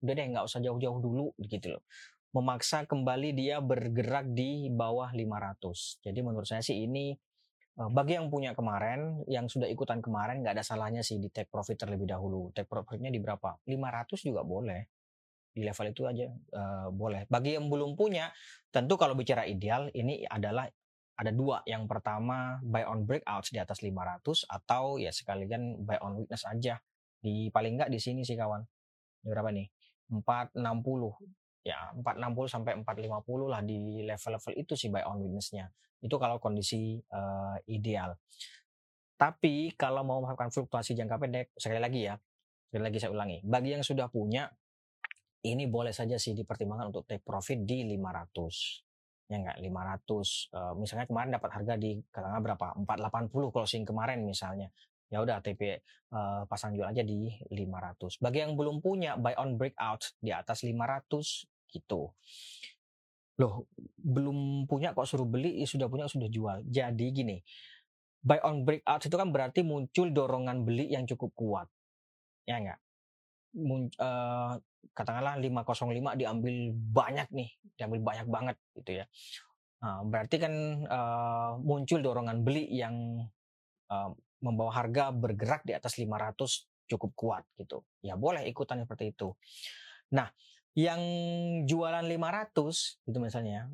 udah 0.02 0.14
deh 0.18 0.28
nggak 0.34 0.46
usah 0.46 0.60
jauh-jauh 0.62 1.00
dulu 1.02 1.34
gitu 1.42 1.78
loh. 1.78 1.84
Memaksa 2.32 2.88
kembali 2.88 3.36
dia 3.36 3.60
bergerak 3.60 4.32
di 4.32 4.72
bawah 4.72 5.12
500 5.12 6.00
jadi 6.00 6.20
menurut 6.24 6.48
saya 6.48 6.64
sih 6.64 6.88
ini 6.88 7.12
eh, 7.80 7.90
bagi 7.92 8.16
yang 8.16 8.32
punya 8.32 8.56
kemarin, 8.56 9.26
yang 9.28 9.52
sudah 9.52 9.68
ikutan 9.68 10.00
kemarin, 10.00 10.40
nggak 10.46 10.62
ada 10.62 10.66
salahnya 10.66 11.04
sih 11.04 11.20
di 11.20 11.28
take 11.28 11.52
profit 11.52 11.76
terlebih 11.76 12.08
dahulu. 12.08 12.54
Take 12.56 12.70
profitnya 12.72 13.12
di 13.12 13.20
berapa? 13.20 13.60
500 13.68 14.28
juga 14.28 14.42
boleh 14.48 15.01
di 15.52 15.62
level 15.68 15.92
itu 15.92 16.08
aja 16.08 16.28
uh, 16.56 16.88
boleh. 16.90 17.28
Bagi 17.28 17.60
yang 17.60 17.68
belum 17.68 18.00
punya, 18.00 18.32
tentu 18.72 18.96
kalau 18.96 19.14
bicara 19.14 19.44
ideal 19.44 19.92
ini 19.92 20.24
adalah 20.24 20.68
ada 21.20 21.32
dua. 21.36 21.60
Yang 21.68 21.92
pertama 21.92 22.58
buy 22.64 22.88
on 22.88 23.04
breakouts 23.04 23.52
di 23.52 23.60
atas 23.60 23.84
500 23.84 24.48
atau 24.48 24.96
ya 24.98 25.12
sekalian 25.12 25.84
buy 25.84 26.00
on 26.00 26.18
weakness 26.24 26.48
aja. 26.48 26.80
Di 27.22 27.52
paling 27.52 27.78
enggak 27.78 27.92
di 27.92 28.00
sini 28.00 28.24
sih 28.24 28.40
kawan. 28.40 28.64
Ini 29.22 29.28
berapa 29.30 29.50
nih? 29.52 29.68
460. 30.10 30.58
Ya, 31.62 31.94
460 31.94 32.50
sampai 32.50 32.72
450 32.82 33.46
lah 33.46 33.62
di 33.62 34.02
level-level 34.02 34.54
itu 34.58 34.74
sih 34.74 34.90
buy 34.90 35.06
on 35.06 35.22
weakness-nya. 35.22 35.70
Itu 36.02 36.18
kalau 36.18 36.42
kondisi 36.42 36.98
uh, 37.14 37.60
ideal. 37.70 38.18
Tapi 39.22 39.78
kalau 39.78 40.02
mau 40.02 40.18
melakukan 40.26 40.50
fluktuasi 40.50 40.98
jangka 40.98 41.22
pendek, 41.22 41.54
sekali 41.54 41.78
lagi 41.78 42.10
ya, 42.10 42.18
sekali 42.74 42.84
lagi 42.90 42.98
saya 42.98 43.14
ulangi, 43.14 43.38
bagi 43.46 43.78
yang 43.78 43.86
sudah 43.86 44.10
punya 44.10 44.50
ini 45.42 45.66
boleh 45.66 45.90
saja 45.90 46.22
sih 46.22 46.38
dipertimbangkan 46.38 46.94
untuk 46.94 47.10
take 47.10 47.26
profit 47.26 47.66
di 47.66 47.82
500 47.98 48.92
ya 49.32 49.40
enggak 49.40 49.58
500 49.64 50.52
uh, 50.52 50.74
misalnya 50.76 51.06
kemarin 51.08 51.32
dapat 51.32 51.50
harga 51.56 51.74
di 51.80 52.04
katakanlah 52.12 52.44
berapa? 52.44 52.68
480 52.84 53.56
closing 53.56 53.84
kemarin 53.88 54.28
misalnya. 54.28 54.68
Ya 55.12 55.20
udah 55.20 55.44
TP 55.44 55.60
uh, 55.60 55.76
eh, 56.16 56.44
pasang 56.48 56.72
jual 56.72 56.88
aja 56.88 57.04
di 57.04 57.28
500 57.52 58.24
bagi 58.24 58.48
yang 58.48 58.56
belum 58.56 58.80
punya 58.80 59.20
buy 59.20 59.36
on 59.44 59.60
breakout 59.60 60.16
di 60.24 60.32
atas 60.32 60.64
500 60.64 61.52
gitu. 61.68 62.16
Loh 63.36 63.68
belum 64.00 64.68
punya 64.72 64.96
kok 64.96 65.04
suruh 65.04 65.28
beli 65.28 65.60
ya 65.60 65.68
sudah 65.68 65.92
punya 65.92 66.08
sudah 66.08 66.32
jual. 66.32 66.64
Jadi 66.64 67.12
gini 67.12 67.44
buy 68.24 68.40
on 68.48 68.64
breakout 68.64 69.04
itu 69.04 69.16
kan 69.16 69.36
berarti 69.36 69.68
muncul 69.68 70.16
dorongan 70.16 70.64
beli 70.64 70.92
yang 70.92 71.04
cukup 71.04 71.32
kuat. 71.36 71.68
Ya 72.48 72.60
enggak 72.60 72.80
uh, 74.00 74.56
katakanlah 74.92 75.40
505 75.40 76.20
diambil 76.20 76.56
banyak 76.74 77.28
nih, 77.32 77.50
diambil 77.80 78.00
banyak 78.04 78.28
banget 78.28 78.58
gitu 78.76 78.92
ya. 79.04 79.06
Nah, 79.82 80.06
berarti 80.06 80.36
kan 80.38 80.54
uh, 80.86 81.58
muncul 81.58 82.06
dorongan 82.06 82.46
beli 82.46 82.70
yang 82.70 83.26
uh, 83.90 84.10
membawa 84.42 84.78
harga 84.78 85.10
bergerak 85.10 85.66
di 85.66 85.74
atas 85.74 85.98
500 85.98 86.38
cukup 86.90 87.12
kuat 87.18 87.44
gitu. 87.58 87.82
Ya 88.06 88.14
boleh 88.20 88.46
ikutan 88.46 88.84
seperti 88.84 89.16
itu. 89.16 89.34
Nah, 90.14 90.30
yang 90.78 91.02
jualan 91.66 92.06
500 92.06 93.08
gitu 93.08 93.18
misalnya, 93.18 93.72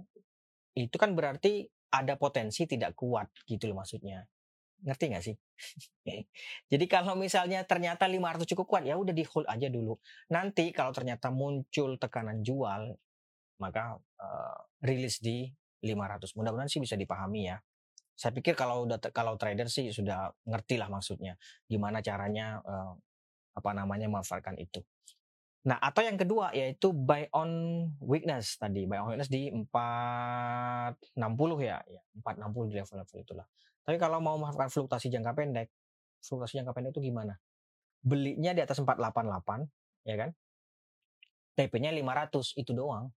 itu 0.77 0.95
kan 0.95 1.17
berarti 1.17 1.65
ada 1.91 2.19
potensi 2.19 2.69
tidak 2.69 2.93
kuat 2.93 3.27
gitu 3.49 3.71
loh 3.71 3.81
maksudnya. 3.81 4.23
Ngerti 4.85 5.05
nggak 5.09 5.23
sih? 5.23 5.35
Jadi 6.71 6.85
kalau 6.85 7.17
misalnya 7.17 7.65
ternyata 7.65 8.05
500 8.05 8.45
cukup 8.53 8.65
kuat, 8.65 8.83
ya 8.85 8.97
udah 8.97 9.13
di 9.13 9.25
hold 9.25 9.49
aja 9.49 9.67
dulu. 9.71 9.97
Nanti 10.29 10.69
kalau 10.69 10.93
ternyata 10.93 11.33
muncul 11.33 11.97
tekanan 11.97 12.45
jual, 12.45 12.93
maka 13.57 13.97
uh, 13.97 14.57
rilis 14.85 15.17
di 15.17 15.49
500. 15.81 16.37
Mudah-mudahan 16.37 16.69
sih 16.69 16.81
bisa 16.81 16.93
dipahami 16.93 17.49
ya. 17.49 17.57
Saya 18.17 18.33
pikir 18.33 18.57
kalau 18.57 18.89
udah 18.89 18.97
kalau 19.13 19.37
trader 19.37 19.69
sih 19.69 19.93
sudah 19.93 20.33
ngerti 20.49 20.81
lah 20.81 20.89
maksudnya 20.89 21.37
gimana 21.69 22.01
caranya 22.01 22.57
uh, 22.65 22.97
apa 23.53 23.69
namanya 23.77 24.09
memanfaatkan 24.09 24.57
itu. 24.57 24.81
Nah, 25.67 25.75
atau 25.83 25.99
yang 25.99 26.15
kedua 26.15 26.55
yaitu 26.55 26.95
buy 26.95 27.27
on 27.35 27.51
weakness 27.99 28.55
tadi, 28.55 28.87
buy 28.87 29.03
on 29.03 29.11
weakness 29.11 29.27
di 29.27 29.51
460 29.51 29.67
ya, 31.59 31.83
ya 31.83 32.01
460 32.23 32.71
di 32.71 32.75
level-level 32.79 33.17
itulah. 33.19 33.47
Tapi 33.87 33.95
kalau 33.95 34.19
mau 34.19 34.35
melakukan 34.35 34.67
fluktuasi 34.67 35.07
jangka 35.07 35.31
pendek, 35.31 35.71
fluktuasi 36.19 36.59
jangka 36.59 36.75
pendek 36.75 36.91
itu 36.91 37.07
gimana? 37.07 37.39
Belinya 38.03 38.51
di 38.51 38.59
atas 38.59 38.83
488, 38.83 39.63
ya 40.03 40.15
kan? 40.19 40.29
TP-nya 41.55 41.95
500 41.95 42.59
itu 42.59 42.75
doang. 42.75 43.07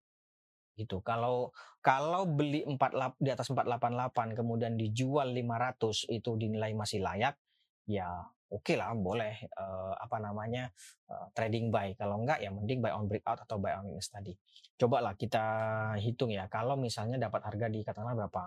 gitu. 0.79 1.03
Kalau 1.03 1.51
kalau 1.83 2.23
beli 2.25 2.63
4 2.63 3.19
di 3.19 3.29
atas 3.29 3.51
488 3.51 4.33
kemudian 4.39 4.79
dijual 4.79 5.29
500 5.35 6.07
itu 6.09 6.31
dinilai 6.39 6.71
masih 6.73 7.03
layak, 7.03 7.35
ya 7.85 8.07
oke 8.51 8.73
lah 8.75 8.91
boleh 8.95 9.47
uh, 9.55 9.93
apa 9.99 10.17
namanya 10.23 10.71
uh, 11.11 11.27
trading 11.35 11.69
buy. 11.69 11.93
Kalau 11.99 12.23
enggak 12.23 12.39
ya 12.41 12.49
mending 12.49 12.79
buy 12.83 12.95
on 12.95 13.05
breakout 13.11 13.43
atau 13.43 13.59
buy 13.59 13.77
on 13.79 13.91
weakness. 13.91 14.09
Coba 14.79 15.03
lah 15.03 15.13
kita 15.19 15.43
hitung 16.01 16.31
ya. 16.33 16.47
Kalau 16.49 16.79
misalnya 16.79 17.19
dapat 17.19 17.43
harga 17.45 17.67
di 17.69 17.83
katakanlah 17.83 18.15
berapa? 18.25 18.41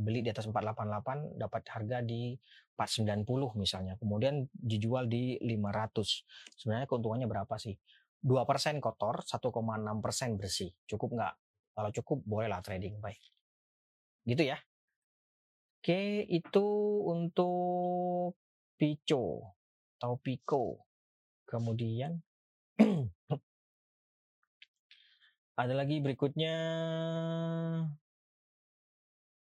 Beli 0.00 0.24
di 0.24 0.32
atas 0.32 0.48
488 0.48 1.36
dapat 1.36 1.62
harga 1.68 2.00
di 2.00 2.32
490 2.72 3.60
misalnya. 3.60 3.94
Kemudian 4.00 4.48
dijual 4.48 5.04
di 5.04 5.36
500. 5.44 6.56
Sebenarnya 6.56 6.88
keuntungannya 6.88 7.28
berapa 7.28 7.54
sih? 7.60 7.76
2% 8.24 8.80
kotor, 8.80 9.20
1,6% 9.24 10.40
bersih. 10.40 10.72
Cukup 10.88 11.20
nggak? 11.20 11.34
Kalau 11.76 11.90
cukup 11.92 12.18
bolehlah 12.24 12.64
trading 12.64 12.96
buy. 13.00 13.16
Gitu 14.24 14.48
ya. 14.48 14.56
Oke, 15.80 16.28
itu 16.28 16.66
untuk 17.08 18.36
Pico 18.76 19.56
atau 19.96 20.16
Pico. 20.20 20.84
Kemudian 21.48 22.20
ada 25.60 25.74
lagi 25.76 26.00
berikutnya 26.00 26.54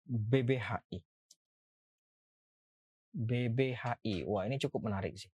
BBHI. 0.04 0.98
BBHI. 3.14 4.14
Wah, 4.28 4.44
ini 4.44 4.56
cukup 4.60 4.90
menarik 4.90 5.16
sih. 5.16 5.30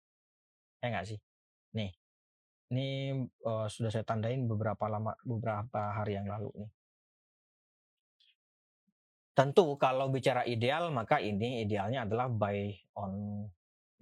Ya 0.84 0.92
nggak 0.92 1.06
sih? 1.08 1.18
Nih. 1.74 1.92
Ini 2.68 3.16
uh, 3.48 3.64
sudah 3.64 3.88
saya 3.88 4.04
tandain 4.04 4.44
beberapa 4.44 4.92
lama 4.92 5.16
beberapa 5.24 5.96
hari 5.96 6.20
yang 6.20 6.28
lalu 6.28 6.52
nih. 6.60 6.70
Tentu 9.32 9.78
kalau 9.78 10.10
bicara 10.10 10.44
ideal 10.44 10.90
maka 10.92 11.22
ini 11.22 11.64
idealnya 11.64 12.04
adalah 12.04 12.28
buy 12.28 12.74
on 12.98 13.46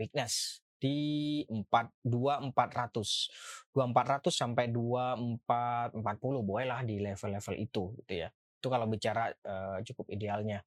weakness 0.00 0.64
di 0.76 1.40
4 1.48 2.04
2400 2.04 3.72
2400 3.72 4.32
sampai 4.32 4.68
2440 4.72 5.96
bolehlah 6.44 6.80
di 6.84 7.00
level-level 7.00 7.54
itu 7.56 7.96
gitu 8.02 8.12
ya 8.24 8.28
itu 8.56 8.68
kalau 8.72 8.86
bicara 8.88 9.30
uh, 9.44 9.78
cukup 9.84 10.10
idealnya. 10.12 10.64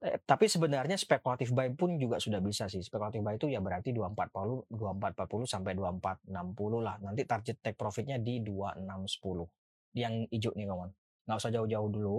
Eh, 0.00 0.16
tapi 0.24 0.48
sebenarnya 0.48 0.96
spekulatif 0.96 1.52
buy 1.52 1.68
pun 1.76 2.00
juga 2.00 2.16
sudah 2.16 2.40
bisa 2.40 2.64
sih. 2.72 2.80
Spekulatif 2.80 3.20
buy 3.20 3.36
itu 3.36 3.52
ya 3.52 3.60
berarti 3.60 3.92
2440 3.92 4.72
2440 4.72 5.44
sampai 5.44 5.72
2460 5.76 6.80
lah. 6.80 6.96
Nanti 7.04 7.22
target 7.28 7.60
take 7.60 7.76
profitnya 7.76 8.16
di 8.16 8.40
2610 8.40 9.44
yang 9.92 10.24
hijau 10.32 10.56
nih 10.56 10.66
kawan. 10.72 10.90
Nggak 11.28 11.36
usah 11.36 11.52
jauh-jauh 11.52 11.88
dulu. 11.92 12.16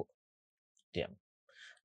Diam. 0.93 1.13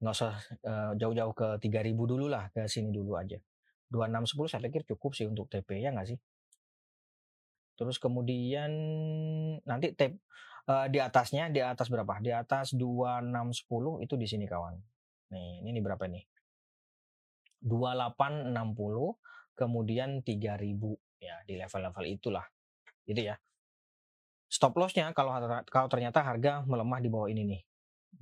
Nggak 0.05 0.15
usah 0.21 0.33
uh, 0.69 0.93
jauh-jauh 1.01 1.33
ke 1.33 1.49
3000 1.65 1.97
dulu 1.97 2.27
lah 2.29 2.53
ke 2.53 2.69
sini 2.69 2.93
dulu 2.93 3.17
aja. 3.17 3.41
2610 3.89 4.53
saya 4.53 4.61
pikir 4.69 4.83
cukup 4.85 5.17
sih 5.17 5.25
untuk 5.25 5.49
TP 5.49 5.81
ya 5.81 5.97
nggak 5.97 6.13
sih? 6.13 6.19
Terus 7.77 7.97
kemudian 7.97 8.69
nanti 9.65 9.97
TP 9.97 10.21
uh, 10.67 10.87
di 10.91 10.99
atasnya 10.99 11.49
di 11.51 11.63
atas 11.63 11.89
berapa? 11.89 12.19
Di 12.23 12.31
atas 12.35 12.75
2610 12.75 14.05
itu 14.05 14.15
di 14.19 14.27
sini 14.27 14.45
kawan. 14.47 14.75
Nih, 15.33 15.63
ini, 15.63 15.75
ini 15.75 15.81
berapa 15.83 16.05
nih? 16.07 16.25
2860 17.63 18.53
kemudian 19.57 20.21
3000 20.23 20.63
ya 21.19 21.37
di 21.47 21.55
level-level 21.57 22.05
itulah. 22.07 22.45
Gitu 23.07 23.27
ya. 23.27 23.35
Stop 24.47 24.79
lossnya 24.79 25.11
kalau 25.11 25.35
kalau 25.67 25.89
ternyata 25.91 26.23
harga 26.23 26.63
melemah 26.63 27.03
di 27.03 27.09
bawah 27.11 27.27
ini 27.27 27.43
nih. 27.43 27.63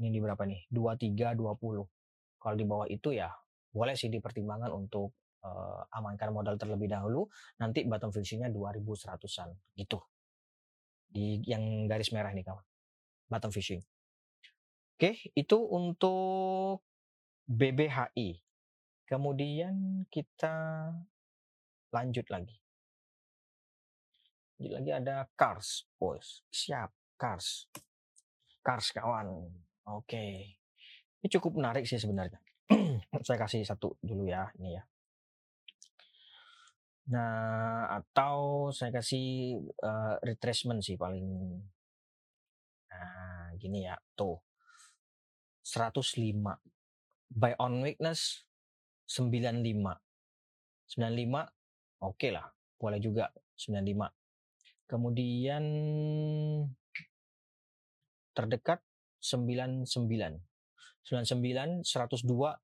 Ini 0.01 0.09
di 0.11 0.21
berapa 0.23 0.41
nih? 0.49 0.73
2320. 0.73 2.41
Kalau 2.41 2.57
di 2.57 2.65
bawah 2.65 2.89
itu 2.89 3.13
ya 3.13 3.29
boleh 3.75 3.99
sih 3.99 4.09
dipertimbangkan 4.09 4.71
untuk 4.71 5.13
uh, 5.43 5.83
amankan 5.99 6.31
modal 6.33 6.57
terlebih 6.57 6.89
dahulu, 6.89 7.27
nanti 7.61 7.85
bottom 7.85 8.15
finishingnya 8.15 8.49
2100-an 8.55 9.53
gitu. 9.77 9.99
Di 11.15 11.39
yang 11.47 11.87
garis 11.87 12.11
merah 12.11 12.35
nih 12.35 12.43
kawan. 12.43 12.67
Bottom 13.31 13.55
fishing. 13.55 13.87
Oke, 14.99 15.31
itu 15.39 15.59
untuk 15.59 16.83
BBHI. 17.47 18.43
Kemudian 19.07 20.07
kita 20.11 20.91
lanjut 21.95 22.27
lagi. 22.35 22.59
Lanjut 24.59 24.73
lagi 24.75 24.91
ada 24.91 25.31
Cars, 25.39 25.87
bos. 25.95 26.43
Siap, 26.51 26.91
Cars. 27.15 27.71
Cars 28.65 28.91
kawan. 28.91 29.55
Oke. 29.95 30.59
Ini 31.23 31.29
cukup 31.39 31.63
menarik 31.63 31.87
sih 31.87 32.01
sebenarnya. 32.01 32.43
Saya 33.27 33.39
kasih 33.39 33.63
satu 33.63 33.95
dulu 34.03 34.27
ya, 34.27 34.51
ini 34.59 34.75
ya. 34.75 34.83
Nah, 37.05 37.85
atau 38.01 38.73
saya 38.73 38.89
kasih 38.89 39.61
uh, 39.85 40.17
retracement 40.25 40.81
sih 40.81 40.97
paling. 40.97 41.61
Nah, 42.89 43.53
gini 43.61 43.85
ya, 43.85 44.01
tuh. 44.17 44.41
105. 45.65 46.61
Buy 47.29 47.53
on 47.61 47.85
weakness 47.85 48.49
95. 49.09 50.01
95 50.89 51.49
oke 52.05 52.17
okay 52.17 52.31
lah, 52.33 52.49
boleh 52.81 53.01
juga 53.01 53.33
95. 53.57 54.13
Kemudian 54.89 55.65
terdekat 58.37 58.81
99. 59.21 60.41
99 61.05 61.85
102 61.85 61.85
106. 61.85 62.57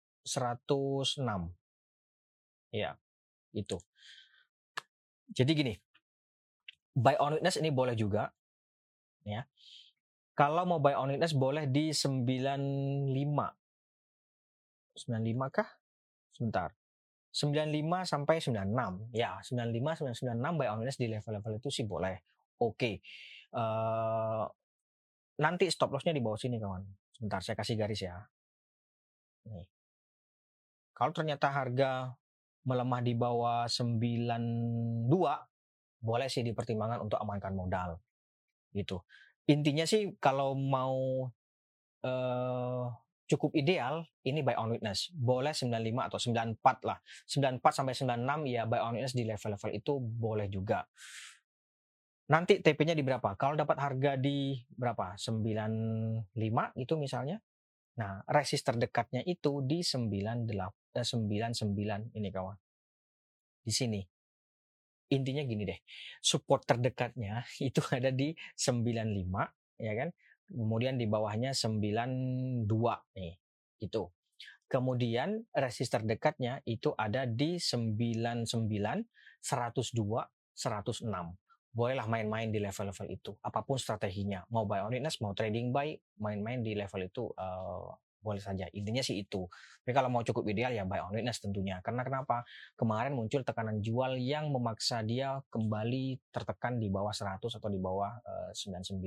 Ya, 2.70 2.94
itu. 3.56 3.80
Jadi 5.30 5.50
gini, 5.54 5.74
buy 6.94 7.14
on 7.22 7.38
witness 7.38 7.58
ini 7.62 7.70
boleh 7.70 7.94
juga, 7.94 8.30
ya. 9.22 9.46
Kalau 10.34 10.64
mau 10.64 10.80
buy 10.80 10.96
on 10.96 11.12
witness 11.12 11.36
boleh 11.36 11.68
di 11.68 11.92
95. 11.92 13.10
95 14.96 15.50
kah? 15.52 15.68
Sebentar. 16.32 16.70
95 17.30 18.02
sampai 18.08 18.36
96. 18.42 19.14
Ya, 19.14 19.38
95 19.38 20.00
sampai 20.02 20.14
96 20.16 20.58
buy 20.58 20.66
on 20.66 20.78
witness 20.82 20.98
di 20.98 21.06
level-level 21.06 21.52
itu 21.62 21.68
sih 21.70 21.86
boleh. 21.86 22.18
Oke. 22.58 22.74
Okay. 22.74 22.94
Uh, 23.50 23.60
eh, 23.60 24.44
nanti 25.42 25.70
stop 25.70 25.94
lossnya 25.94 26.16
di 26.16 26.22
bawah 26.22 26.38
sini 26.38 26.58
kawan. 26.58 26.82
Sebentar 27.14 27.40
saya 27.44 27.54
kasih 27.54 27.76
garis 27.78 28.02
ya. 28.02 28.16
Nih. 29.46 29.68
Kalau 30.96 31.12
ternyata 31.16 31.48
harga 31.48 32.12
melemah 32.64 33.00
di 33.00 33.12
bawah 33.16 33.64
92 33.66 35.08
boleh 36.00 36.28
sih 36.32 36.44
dipertimbangkan 36.44 37.04
untuk 37.04 37.20
amankan 37.20 37.52
modal 37.52 38.00
gitu. 38.72 39.04
Intinya 39.50 39.84
sih 39.84 40.14
kalau 40.22 40.54
mau 40.54 41.26
uh, 42.06 42.84
cukup 43.30 43.54
ideal 43.54 44.06
ini 44.26 44.42
buy 44.42 44.58
on 44.58 44.74
witness. 44.74 45.10
Boleh 45.14 45.54
95 45.54 46.08
atau 46.10 46.18
94 46.18 46.88
lah. 46.88 46.98
94 47.26 47.62
sampai 47.62 47.94
96 47.94 48.50
ya 48.50 48.62
buy 48.66 48.80
on 48.82 48.94
witness 48.98 49.14
di 49.14 49.24
level-level 49.26 49.70
itu 49.70 49.92
boleh 50.00 50.46
juga. 50.50 50.82
Nanti 52.30 52.62
TP-nya 52.62 52.94
di 52.94 53.02
berapa? 53.02 53.34
Kalau 53.34 53.58
dapat 53.58 53.76
harga 53.82 54.14
di 54.14 54.54
berapa? 54.70 55.18
95 55.18 56.30
itu 56.78 56.94
misalnya 56.94 57.42
Nah, 57.98 58.22
resist 58.30 58.62
terdekatnya 58.62 59.26
itu 59.26 59.64
di 59.66 59.82
98 59.82 60.46
eh, 60.94 61.06
99 61.06 62.14
ini 62.14 62.28
kawan. 62.30 62.56
Di 63.66 63.72
sini. 63.74 64.00
Intinya 65.10 65.42
gini 65.42 65.66
deh. 65.66 65.80
Support 66.22 66.70
terdekatnya 66.70 67.42
itu 67.68 67.82
ada 67.90 68.14
di 68.14 68.30
95 68.54 69.82
ya 69.82 69.92
kan. 69.98 70.08
Kemudian 70.50 70.94
di 70.98 71.06
bawahnya 71.10 71.50
92 71.50 72.66
nih. 73.18 73.34
Itu. 73.82 74.10
Kemudian 74.70 75.50
resist 75.50 75.90
terdekatnya 75.90 76.62
itu 76.62 76.94
ada 76.94 77.26
di 77.26 77.58
99 77.58 78.54
102 78.54 79.02
106 80.54 81.49
bolehlah 81.70 82.10
main-main 82.10 82.50
di 82.50 82.58
level-level 82.58 83.06
itu 83.10 83.30
apa 83.46 83.62
pun 83.62 83.78
strateginya. 83.78 84.42
Mau 84.50 84.66
buy 84.66 84.82
on 84.82 84.94
witness 84.94 85.22
mau 85.22 85.30
trading 85.32 85.70
buy 85.70 85.94
main-main 86.18 86.66
di 86.66 86.74
level 86.74 87.06
itu 87.06 87.30
uh, 87.38 87.90
boleh 88.20 88.42
saja. 88.42 88.66
Intinya 88.74 89.00
sih 89.00 89.22
itu. 89.22 89.46
Tapi 89.80 89.92
kalau 89.94 90.10
mau 90.12 90.20
cukup 90.26 90.44
ideal 90.50 90.74
ya 90.74 90.82
buy 90.82 91.00
on 91.00 91.14
witness 91.14 91.38
tentunya. 91.38 91.78
Karena 91.80 92.02
kenapa? 92.02 92.42
Kemarin 92.74 93.14
muncul 93.14 93.46
tekanan 93.46 93.78
jual 93.80 94.18
yang 94.18 94.50
memaksa 94.50 95.00
dia 95.06 95.40
kembali 95.48 96.18
tertekan 96.34 96.76
di 96.76 96.90
bawah 96.90 97.14
100 97.14 97.38
atau 97.38 97.68
di 97.70 97.78
bawah 97.78 98.18
uh, 98.20 98.50
99 98.52 98.98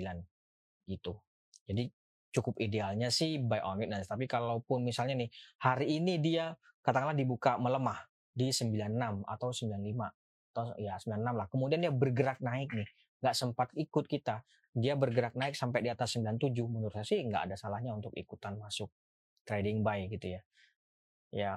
gitu. 0.88 1.20
Jadi 1.68 1.92
cukup 2.34 2.58
idealnya 2.58 3.14
sih 3.14 3.38
buy 3.38 3.62
on 3.62 3.78
witness 3.78 4.10
tapi 4.10 4.26
kalaupun 4.26 4.82
misalnya 4.82 5.14
nih 5.14 5.30
hari 5.62 6.02
ini 6.02 6.18
dia 6.18 6.58
katakanlah 6.82 7.14
dibuka 7.14 7.62
melemah 7.62 8.10
di 8.34 8.50
96 8.50 9.22
atau 9.30 9.50
95 9.54 10.23
atau 10.54 10.78
ya 10.78 11.02
96 11.02 11.34
lah. 11.34 11.48
Kemudian 11.50 11.82
dia 11.82 11.90
bergerak 11.90 12.40
naik 12.40 12.70
nih. 12.72 12.90
nggak 13.24 13.36
sempat 13.40 13.72
ikut 13.80 14.06
kita, 14.06 14.44
dia 14.76 15.00
bergerak 15.00 15.34
naik 15.40 15.56
sampai 15.56 15.80
di 15.80 15.90
atas 15.90 16.20
97, 16.20 16.54
menurut 16.68 16.92
saya 16.92 17.08
sih 17.08 17.24
nggak 17.24 17.50
ada 17.50 17.56
salahnya 17.56 17.96
untuk 17.96 18.12
ikutan 18.20 18.60
masuk 18.60 18.92
trading 19.48 19.80
buy 19.80 20.12
gitu 20.12 20.36
ya. 20.36 20.42
Ya, 21.34 21.52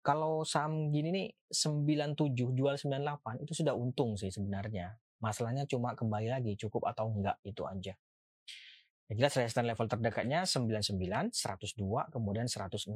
kalau 0.00 0.44
saham 0.44 0.92
gini 0.92 1.08
nih 1.12 1.28
97 1.52 2.56
jual 2.56 2.74
98 2.76 3.44
itu 3.44 3.52
sudah 3.52 3.76
untung 3.76 4.16
sih 4.16 4.32
sebenarnya. 4.32 4.96
Masalahnya 5.20 5.68
cuma 5.68 5.92
kembali 5.92 6.32
lagi 6.32 6.52
cukup 6.56 6.88
atau 6.88 7.12
enggak 7.12 7.36
itu 7.44 7.62
aja. 7.68 7.92
Yang 9.12 9.16
jelas 9.20 9.34
resistance 9.42 9.68
level 9.68 9.86
terdekatnya 9.90 10.40
99, 10.46 11.34
102, 11.34 12.14
kemudian 12.14 12.46
106. 12.46 12.94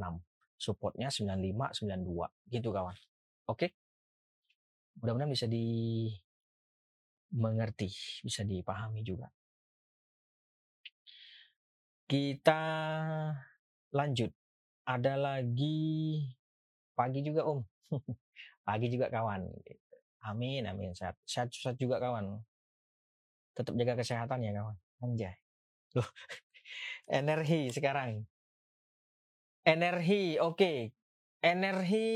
Supportnya 0.56 1.10
95, 1.10 1.74
92. 1.74 2.30
Gitu 2.48 2.68
kawan. 2.70 2.96
Oke. 3.50 3.74
Mudah-mudahan 5.00 5.32
bisa 5.32 5.48
dimengerti, 5.50 7.90
bisa 8.22 8.46
dipahami 8.46 9.02
juga. 9.02 9.26
Kita 12.04 12.60
lanjut. 13.90 14.30
Ada 14.84 15.16
lagi 15.16 16.20
pagi 16.92 17.24
juga 17.24 17.48
om. 17.48 17.64
pagi 18.68 18.92
juga 18.92 19.08
kawan. 19.08 19.48
Amin, 20.28 20.68
amin. 20.68 20.92
Sehat, 20.92 21.16
sehat, 21.24 21.48
sehat 21.52 21.76
juga 21.80 21.96
kawan. 21.96 22.44
Tetap 23.56 23.72
jaga 23.74 23.96
kesehatan 23.96 24.44
ya 24.44 24.52
kawan. 24.52 24.76
Anjay. 25.00 25.36
Loh, 25.96 26.08
energi 27.20 27.72
sekarang. 27.72 28.28
Energi, 29.64 30.36
oke. 30.36 30.60
Okay. 30.60 30.78
Energi 31.40 32.08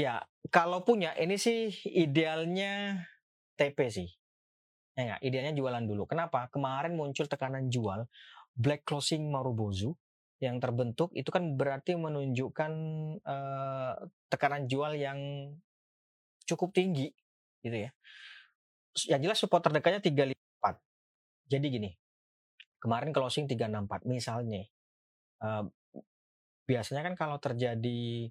Ya, 0.00 0.24
kalau 0.48 0.80
punya 0.80 1.12
ini 1.20 1.36
sih 1.36 1.68
idealnya 1.92 3.04
TP 3.60 3.92
sih. 3.92 4.08
Ya 4.96 5.16
gak? 5.16 5.20
idealnya 5.20 5.52
jualan 5.52 5.84
dulu. 5.84 6.08
Kenapa? 6.08 6.48
Kemarin 6.48 6.96
muncul 6.96 7.28
tekanan 7.28 7.68
jual 7.68 8.08
black 8.56 8.88
closing 8.88 9.28
Marubozu 9.28 9.92
yang 10.40 10.56
terbentuk 10.56 11.12
itu 11.12 11.28
kan 11.28 11.52
berarti 11.52 12.00
menunjukkan 12.00 12.72
uh, 13.28 13.92
tekanan 14.32 14.64
jual 14.64 14.96
yang 14.96 15.52
cukup 16.48 16.72
tinggi 16.72 17.12
gitu 17.60 17.76
ya 17.76 17.92
yang 19.06 19.20
jelas 19.22 19.38
support 19.38 19.62
terdekatnya 19.62 20.02
354. 20.02 20.82
Jadi 21.50 21.66
gini, 21.70 21.90
kemarin 22.82 23.14
closing 23.14 23.46
364 23.46 24.06
misalnya. 24.10 24.66
Uh, 25.40 25.64
biasanya 26.66 27.02
kan 27.06 27.14
kalau 27.14 27.38
terjadi 27.38 28.30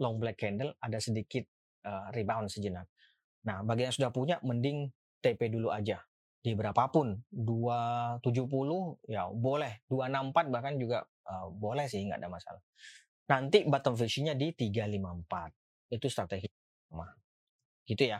long 0.00 0.20
black 0.20 0.40
candle 0.40 0.72
ada 0.80 0.98
sedikit 1.00 1.44
uh, 1.86 2.08
rebound 2.12 2.52
sejenak. 2.52 2.88
Nah, 3.46 3.62
bagi 3.62 3.86
yang 3.86 3.94
sudah 3.94 4.10
punya 4.10 4.36
mending 4.42 4.90
TP 5.22 5.48
dulu 5.48 5.70
aja. 5.70 6.02
Di 6.42 6.54
berapapun 6.54 7.26
270 7.34 8.22
ya 9.10 9.26
boleh. 9.30 9.82
264 9.90 10.54
bahkan 10.54 10.74
juga 10.78 11.02
uh, 11.26 11.50
boleh 11.50 11.90
sih 11.90 12.06
nggak 12.06 12.22
ada 12.22 12.30
masalah. 12.30 12.62
Nanti 13.26 13.66
bottom 13.66 13.98
fishingnya 13.98 14.38
di 14.38 14.54
354 14.54 15.94
itu 15.98 16.06
strategi 16.06 16.46
sama 16.86 17.10
gitu 17.86 18.02
ya. 18.06 18.18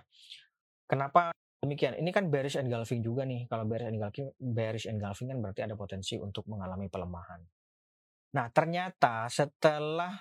Kenapa 0.86 1.34
Demikian, 1.66 1.98
ini 1.98 2.14
kan 2.14 2.30
bearish 2.30 2.60
engulfing 2.60 3.02
juga 3.02 3.26
nih. 3.26 3.50
Kalau 3.50 3.66
bearish 3.66 3.90
engulfing, 3.90 4.28
bearish 4.38 4.86
engulfing 4.86 5.34
kan 5.34 5.38
berarti 5.42 5.60
ada 5.66 5.74
potensi 5.74 6.14
untuk 6.14 6.46
mengalami 6.46 6.86
pelemahan. 6.86 7.42
Nah, 8.38 8.46
ternyata 8.54 9.26
setelah 9.26 10.14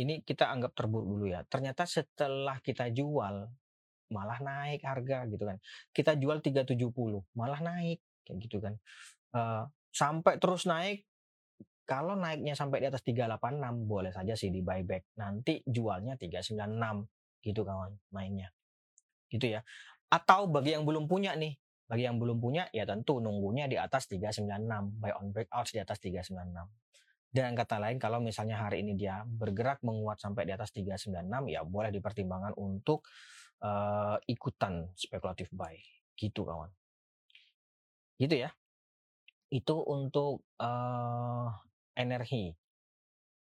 ini 0.00 0.24
kita 0.24 0.48
anggap 0.48 0.72
terburuk 0.72 1.06
dulu 1.06 1.26
ya. 1.28 1.44
Ternyata 1.44 1.84
setelah 1.84 2.56
kita 2.64 2.88
jual 2.88 3.44
malah 4.10 4.38
naik 4.42 4.82
harga 4.82 5.28
gitu 5.30 5.44
kan. 5.46 5.56
Kita 5.94 6.18
jual 6.18 6.42
370 6.42 6.76
malah 7.38 7.60
naik 7.62 8.00
kayak 8.26 8.38
gitu 8.42 8.58
kan. 8.58 8.74
Uh, 9.30 9.64
sampai 9.92 10.40
terus 10.42 10.66
naik 10.66 11.06
kalau 11.90 12.14
naiknya 12.14 12.54
sampai 12.54 12.82
di 12.82 12.86
atas 12.86 13.02
386 13.02 13.90
boleh 13.90 14.14
saja 14.14 14.38
sih 14.38 14.54
di 14.54 14.62
buyback. 14.62 15.18
Nanti 15.18 15.58
jualnya 15.66 16.14
396 16.14 17.42
gitu 17.42 17.66
kawan 17.66 17.98
mainnya. 18.14 18.54
Gitu 19.26 19.58
ya. 19.58 19.60
Atau 20.10 20.50
bagi 20.50 20.74
yang 20.74 20.86
belum 20.86 21.10
punya 21.10 21.34
nih, 21.34 21.54
bagi 21.90 22.06
yang 22.06 22.22
belum 22.22 22.38
punya 22.38 22.70
ya 22.70 22.86
tentu 22.86 23.18
nunggunya 23.18 23.66
di 23.66 23.74
atas 23.74 24.06
396, 24.06 25.02
buy 25.02 25.12
on 25.18 25.34
breakout 25.34 25.66
di 25.70 25.82
atas 25.82 25.98
396. 25.98 26.66
Dan 27.30 27.54
kata 27.54 27.78
lain 27.78 28.02
kalau 28.02 28.18
misalnya 28.18 28.58
hari 28.58 28.82
ini 28.82 28.98
dia 28.98 29.22
bergerak 29.22 29.86
menguat 29.86 30.18
sampai 30.18 30.50
di 30.50 30.52
atas 30.52 30.74
396 30.74 31.30
ya 31.46 31.62
boleh 31.62 31.94
dipertimbangkan 31.94 32.58
untuk 32.58 33.06
uh, 33.62 34.18
ikutan 34.26 34.90
spekulatif 34.98 35.46
buy. 35.54 35.78
Gitu 36.18 36.42
kawan. 36.42 36.74
Gitu 38.18 38.34
ya. 38.34 38.50
Itu 39.46 39.78
untuk 39.86 40.42
uh, 40.58 41.54
energi. 41.94 42.50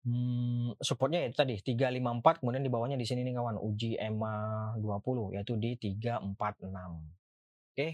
Hmm, 0.03 0.75
supportnya 0.83 1.25
itu 1.25 1.39
tadi 1.39 1.55
354 1.63 2.43
kemudian 2.43 2.67
di 2.67 2.73
bawahnya 2.75 2.99
di 2.99 3.07
sini 3.07 3.23
nih 3.23 3.39
kawan 3.39 3.55
uji 3.55 3.97
EMA 4.03 4.35
20 4.83 5.33
yaitu 5.39 5.57
di 5.57 5.81
346. 5.81 7.73
Oke. 7.73 7.89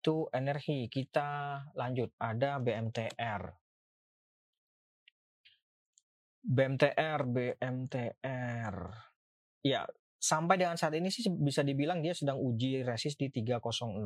Itu 0.00 0.30
energi 0.30 0.86
kita 0.86 1.28
lanjut 1.74 2.14
ada 2.22 2.62
BMTR. 2.62 3.42
BMTR 6.40 7.20
BMTR. 7.28 8.76
Ya, 9.60 9.84
sampai 10.16 10.56
dengan 10.56 10.76
saat 10.80 10.96
ini 10.96 11.12
sih 11.12 11.28
bisa 11.28 11.60
dibilang 11.60 12.00
dia 12.00 12.16
sedang 12.16 12.40
uji 12.40 12.80
resist 12.84 13.20
di 13.20 13.28
306. 13.28 14.00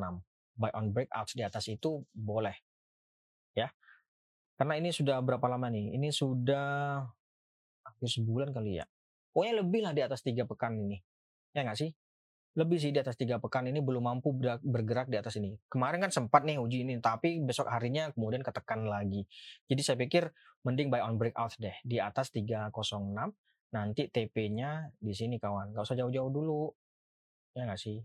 Buy 0.55 0.71
on 0.71 0.95
breakouts 0.95 1.35
di 1.35 1.43
atas 1.43 1.67
itu 1.67 2.03
boleh. 2.11 2.55
Ya. 3.55 3.71
Karena 4.55 4.79
ini 4.79 4.91
sudah 4.91 5.19
berapa 5.19 5.43
lama 5.51 5.67
nih? 5.67 5.95
Ini 5.99 6.09
sudah 6.15 7.03
hampir 7.83 8.09
sebulan 8.11 8.55
kali 8.55 8.79
ya. 8.79 8.85
Pokoknya 9.35 9.55
lebih 9.59 9.81
lah 9.83 9.91
di 9.91 10.01
atas 10.03 10.23
tiga 10.23 10.47
pekan 10.47 10.79
ini. 10.79 10.99
Ya 11.51 11.67
nggak 11.67 11.75
sih? 11.75 11.91
Lebih 12.55 12.79
sih 12.79 12.95
di 12.95 13.03
atas 13.03 13.19
tiga 13.19 13.35
pekan 13.35 13.67
ini 13.67 13.83
belum 13.83 14.07
mampu 14.07 14.31
bergerak 14.63 15.11
di 15.11 15.19
atas 15.19 15.35
ini. 15.35 15.59
Kemarin 15.67 16.07
kan 16.07 16.11
sempat 16.15 16.47
nih 16.47 16.55
uji 16.55 16.87
ini, 16.87 16.95
tapi 17.03 17.43
besok 17.43 17.67
harinya 17.67 18.15
kemudian 18.15 18.39
ketekan 18.47 18.87
lagi. 18.87 19.27
Jadi 19.67 19.81
saya 19.83 19.99
pikir 19.99 20.31
mending 20.63 20.87
buy 20.87 21.03
on 21.03 21.19
breakout 21.19 21.51
deh 21.59 21.75
di 21.83 21.99
atas 21.99 22.31
306. 22.31 22.71
Nanti 23.75 24.07
TP-nya 24.07 24.87
di 24.95 25.11
sini 25.11 25.35
kawan. 25.35 25.75
Gak 25.75 25.83
usah 25.83 25.99
jauh-jauh 25.99 26.31
dulu. 26.31 26.71
Ya 27.59 27.67
nggak 27.67 27.75
sih? 27.75 27.99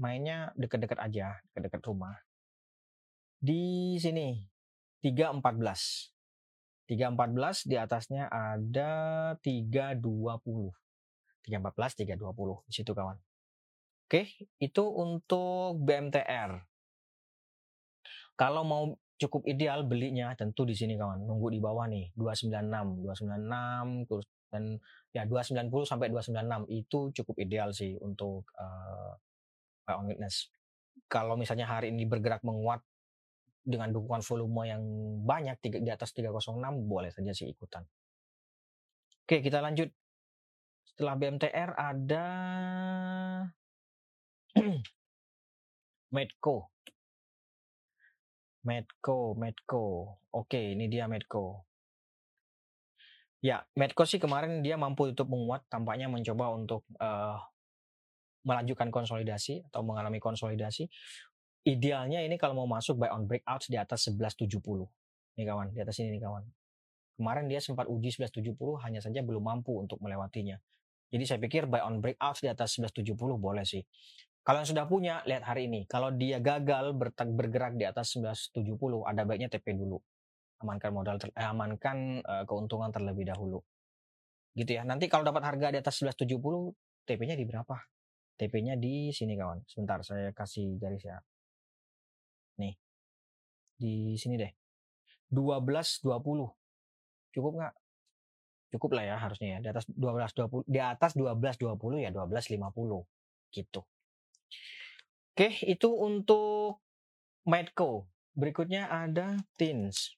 Mainnya 0.00 0.56
deket-deket 0.56 0.96
aja, 0.96 1.36
deket-deket 1.52 1.84
rumah. 1.84 2.16
Di 3.44 4.00
sini 4.00 4.40
314. 5.04 6.16
314 6.88 7.68
di 7.68 7.76
atasnya 7.76 8.24
ada 8.32 8.92
320. 9.40 10.72
314, 11.44 12.08
320 12.08 12.64
di 12.64 12.72
situ 12.72 12.92
kawan. 12.96 13.20
Oke, 14.14 14.30
itu 14.62 14.84
untuk 14.94 15.82
BMTR. 15.82 16.62
Kalau 18.38 18.62
mau 18.62 18.94
cukup 19.18 19.42
ideal 19.50 19.82
belinya 19.82 20.30
tentu 20.38 20.62
di 20.62 20.70
sini 20.70 20.94
kawan, 20.94 21.26
nunggu 21.26 21.50
di 21.50 21.58
bawah 21.58 21.90
nih 21.90 22.14
296, 22.14 23.02
296 23.02 24.06
terus 24.06 24.26
dan 24.54 24.78
ya 25.10 25.26
290 25.26 25.66
sampai 25.82 26.14
296 26.14 26.30
itu 26.70 26.98
cukup 27.10 27.34
ideal 27.42 27.74
sih 27.74 27.98
untuk 27.98 28.46
uh, 28.54 29.18
on 29.98 30.06
witness. 30.06 30.46
Kalau 31.10 31.34
misalnya 31.34 31.66
hari 31.66 31.90
ini 31.90 32.06
bergerak 32.06 32.46
menguat 32.46 32.86
dengan 33.66 33.90
dukungan 33.90 34.22
volume 34.22 34.62
yang 34.70 34.82
banyak 35.26 35.58
di 35.58 35.90
atas 35.90 36.14
306 36.14 36.62
boleh 36.86 37.10
saja 37.10 37.34
sih 37.34 37.50
ikutan. 37.50 37.82
Oke, 39.26 39.42
kita 39.42 39.58
lanjut. 39.58 39.90
Setelah 40.86 41.18
BMTR 41.18 41.74
ada 41.74 42.26
Medco. 46.14 46.70
Medco, 48.64 49.34
Medco. 49.36 49.84
Oke, 50.32 50.72
ini 50.72 50.88
dia 50.88 51.04
Medco. 51.04 51.68
Ya, 53.44 53.60
Medco 53.76 54.08
sih 54.08 54.16
kemarin 54.16 54.64
dia 54.64 54.80
mampu 54.80 55.12
untuk 55.12 55.28
menguat, 55.28 55.68
tampaknya 55.68 56.08
mencoba 56.08 56.54
untuk 56.56 56.88
uh, 56.96 57.36
melanjutkan 58.48 58.88
konsolidasi 58.88 59.68
atau 59.68 59.84
mengalami 59.84 60.16
konsolidasi 60.16 60.88
idealnya 61.64 62.20
ini 62.20 62.36
kalau 62.36 62.52
mau 62.62 62.68
masuk 62.68 63.00
buy 63.00 63.10
on 63.10 63.24
breakout 63.24 63.64
di 63.66 63.80
atas 63.80 64.06
1170. 64.12 64.60
Nih 65.40 65.44
kawan, 65.48 65.72
di 65.72 65.80
atas 65.80 65.96
ini 66.04 66.20
nih 66.20 66.22
kawan. 66.22 66.44
Kemarin 67.16 67.44
dia 67.48 67.58
sempat 67.58 67.88
uji 67.88 68.12
1170 68.12 68.84
hanya 68.84 69.00
saja 69.00 69.24
belum 69.24 69.42
mampu 69.42 69.72
untuk 69.80 69.98
melewatinya. 70.04 70.60
Jadi 71.08 71.24
saya 71.24 71.38
pikir 71.40 71.66
buy 71.66 71.82
on 71.82 72.04
breakout 72.04 72.38
di 72.38 72.52
atas 72.52 72.76
1170 72.76 73.16
boleh 73.40 73.64
sih. 73.64 73.80
Kalau 74.44 74.60
yang 74.60 74.68
sudah 74.68 74.84
punya, 74.84 75.24
lihat 75.24 75.40
hari 75.48 75.72
ini. 75.72 75.88
Kalau 75.88 76.12
dia 76.12 76.36
gagal 76.36 76.92
bergerak 77.32 77.80
di 77.80 77.88
atas 77.88 78.12
1170, 78.12 79.08
ada 79.08 79.24
baiknya 79.24 79.48
TP 79.48 79.72
dulu. 79.72 79.96
Amankan 80.60 80.92
modal, 80.92 81.16
ter, 81.16 81.32
eh, 81.32 81.48
amankan 81.48 82.20
uh, 82.20 82.44
keuntungan 82.44 82.92
terlebih 82.92 83.24
dahulu. 83.24 83.64
Gitu 84.52 84.76
ya. 84.76 84.84
Nanti 84.84 85.08
kalau 85.08 85.24
dapat 85.24 85.48
harga 85.48 85.72
di 85.72 85.80
atas 85.80 85.96
1170, 86.04 86.76
TP-nya 87.08 87.40
di 87.40 87.48
berapa? 87.48 87.76
TP-nya 88.36 88.76
di 88.76 89.08
sini 89.16 89.32
kawan. 89.32 89.64
Sebentar 89.64 90.04
saya 90.04 90.28
kasih 90.36 90.76
garis 90.76 91.08
ya. 91.08 91.16
Nih. 92.60 92.76
Di 93.80 94.12
sini 94.20 94.36
deh. 94.36 94.52
12.20. 95.32 96.04
Cukup 97.32 97.52
nggak? 97.56 97.74
Cukup 98.76 98.90
lah 98.92 99.04
ya 99.08 99.16
harusnya 99.16 99.56
ya. 99.56 99.58
Di 99.64 99.68
atas 99.72 99.88
12.20 99.88 100.68
di 100.68 100.80
atas 100.84 101.16
12.20 101.16 102.04
ya 102.04 102.12
12.50 102.12 103.56
gitu. 103.56 103.80
Oke, 105.34 105.50
itu 105.66 105.90
untuk 105.90 106.78
Medco. 107.42 108.06
Berikutnya 108.38 108.86
ada 108.86 109.34
Tins. 109.58 110.14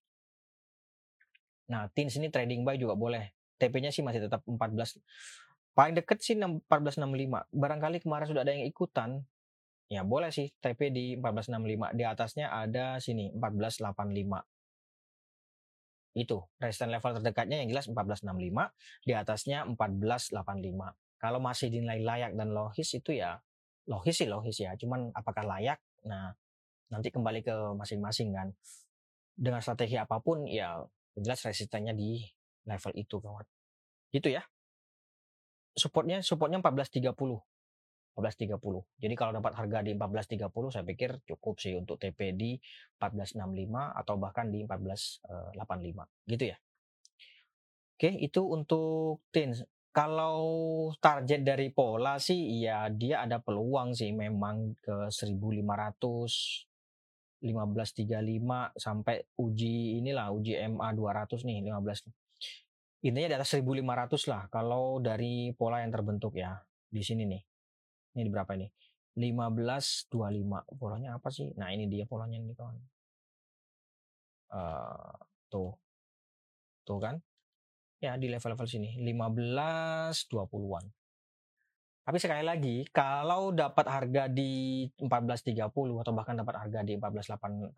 Nah, 1.72 1.90
Tins 1.90 2.14
ini 2.20 2.28
trading 2.28 2.62
buy 2.62 2.76
juga 2.76 2.94
boleh. 2.94 3.32
TP-nya 3.56 3.88
sih 3.88 4.04
masih 4.04 4.28
tetap 4.28 4.44
14. 4.44 5.00
Paling 5.76 5.96
deket 5.96 6.20
sih 6.20 6.36
1465. 6.36 7.48
Barangkali 7.52 8.00
kemarin 8.00 8.26
sudah 8.28 8.44
ada 8.44 8.52
yang 8.52 8.64
ikutan. 8.64 9.24
Ya 9.86 10.02
boleh 10.02 10.32
sih 10.32 10.50
TP 10.60 10.92
di 10.92 11.16
1465. 11.16 11.92
Di 11.96 12.04
atasnya 12.04 12.52
ada 12.52 13.00
sini 13.00 13.32
1485. 13.32 14.44
Itu 16.16 16.48
resistance 16.56 16.92
level 16.96 17.12
terdekatnya 17.20 17.56
yang 17.60 17.68
jelas 17.72 17.86
1465. 17.92 18.72
Di 19.04 19.12
atasnya 19.12 19.68
1485. 19.68 20.96
Kalau 21.16 21.40
masih 21.40 21.68
dinilai 21.68 22.00
layak 22.00 22.32
dan 22.36 22.52
logis 22.52 22.92
itu 22.96 23.16
ya 23.16 23.40
logis 23.86 24.22
sih 24.22 24.28
logis 24.28 24.62
ya. 24.62 24.74
Cuman 24.78 25.10
apakah 25.14 25.46
layak? 25.46 25.78
Nah 26.06 26.34
nanti 26.90 27.10
kembali 27.10 27.40
ke 27.42 27.56
masing-masing 27.78 28.34
kan. 28.34 28.48
Dengan 29.36 29.60
strategi 29.60 29.98
apa 29.98 30.22
pun 30.22 30.46
ya 30.46 30.80
jelas 31.16 31.42
resistennya 31.44 31.92
di 31.96 32.22
level 32.66 32.92
itu 32.94 33.16
kawan. 33.18 33.46
Gitu 34.10 34.34
ya. 34.34 34.42
Supportnya 35.76 36.20
supportnya 36.20 36.58
1430. 36.62 37.12
1430. 38.16 38.80
Jadi 38.96 39.14
kalau 39.14 39.36
dapat 39.36 39.52
harga 39.60 39.84
di 39.84 39.92
1430 39.92 40.72
saya 40.72 40.84
pikir 40.88 41.20
cukup 41.28 41.60
sih 41.60 41.76
untuk 41.76 42.00
TP 42.00 42.32
di 42.32 42.56
1465 42.96 43.44
atau 43.76 44.14
bahkan 44.16 44.48
di 44.48 44.64
1485 44.64 46.32
gitu 46.32 46.44
ya. 46.48 46.56
Oke, 47.96 48.12
itu 48.12 48.40
untuk 48.44 49.24
TIN. 49.32 49.52
Kalau 49.96 50.44
target 51.00 51.40
dari 51.40 51.72
pola 51.72 52.20
sih 52.20 52.60
ya 52.60 52.84
dia 52.92 53.24
ada 53.24 53.40
peluang 53.40 53.96
sih 53.96 54.12
memang 54.12 54.76
ke 54.76 55.08
1500 55.08 56.68
1535 57.40 58.76
sampai 58.76 59.24
uji 59.40 59.96
inilah 60.04 60.28
uji 60.36 60.52
MA 60.68 60.92
200 60.92 61.48
nih 61.48 61.64
15 61.72 62.12
intinya 63.06 63.28
di 63.30 63.36
atas 63.38 63.54
1500 63.54 64.32
lah. 64.32 64.42
Kalau 64.50 64.98
dari 64.98 65.54
pola 65.54 65.80
yang 65.80 65.94
terbentuk 65.94 66.34
ya 66.34 66.58
di 66.90 67.02
sini 67.04 67.22
nih. 67.28 67.42
Ini 68.16 68.28
berapa 68.32 68.52
ini? 68.56 68.68
1525 69.16 70.76
polanya 70.76 71.16
apa 71.16 71.28
sih? 71.32 71.52
Nah 71.56 71.72
ini 71.72 71.88
dia 71.88 72.04
polanya 72.04 72.36
ini 72.36 72.52
kawan. 72.52 72.76
Uh, 74.52 75.16
tuh. 75.48 75.72
Tuh 76.84 76.98
kan 77.00 77.16
ya 78.00 78.16
di 78.20 78.28
level-level 78.28 78.68
sini 78.68 79.00
1520-an 79.00 80.84
tapi 82.06 82.22
sekali 82.22 82.46
lagi, 82.46 82.86
kalau 82.94 83.50
dapat 83.50 83.82
harga 83.90 84.30
di 84.30 84.86
14.30 84.94 85.58
atau 85.74 86.14
bahkan 86.14 86.38
dapat 86.38 86.54
harga 86.54 86.86
di 86.86 86.94
14.50, 86.94 87.74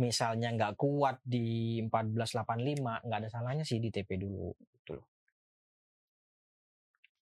misalnya 0.00 0.48
nggak 0.56 0.80
kuat 0.80 1.20
di 1.20 1.76
14.85, 1.92 3.04
nggak 3.04 3.18
ada 3.20 3.28
salahnya 3.28 3.68
sih 3.68 3.84
di 3.84 3.92
TP 3.92 4.16
dulu. 4.16 4.56
Gitu 4.56 4.96
loh. 4.96 5.04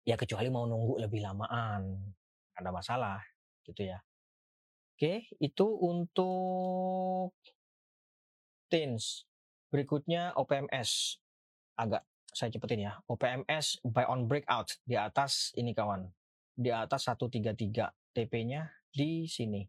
Ya 0.06 0.14
kecuali 0.14 0.46
mau 0.46 0.62
nunggu 0.70 1.02
lebih 1.02 1.26
lamaan, 1.26 1.98
ada 2.54 2.70
masalah 2.70 3.18
gitu 3.66 3.82
ya. 3.82 3.98
Oke, 4.94 5.26
itu 5.42 5.66
untuk 5.74 7.34
TINS. 8.70 9.26
Berikutnya 9.74 10.38
OPMS. 10.38 11.18
Agak 11.80 12.04
saya 12.28 12.52
cepetin 12.52 12.84
ya. 12.84 13.00
OPMS 13.08 13.80
buy 13.80 14.04
on 14.04 14.28
breakout 14.28 14.76
di 14.84 15.00
atas 15.00 15.56
ini 15.56 15.72
kawan. 15.72 16.04
Di 16.52 16.68
atas 16.68 17.08
133 17.08 17.56
TP-nya 18.12 18.68
di 18.92 19.24
sini. 19.24 19.64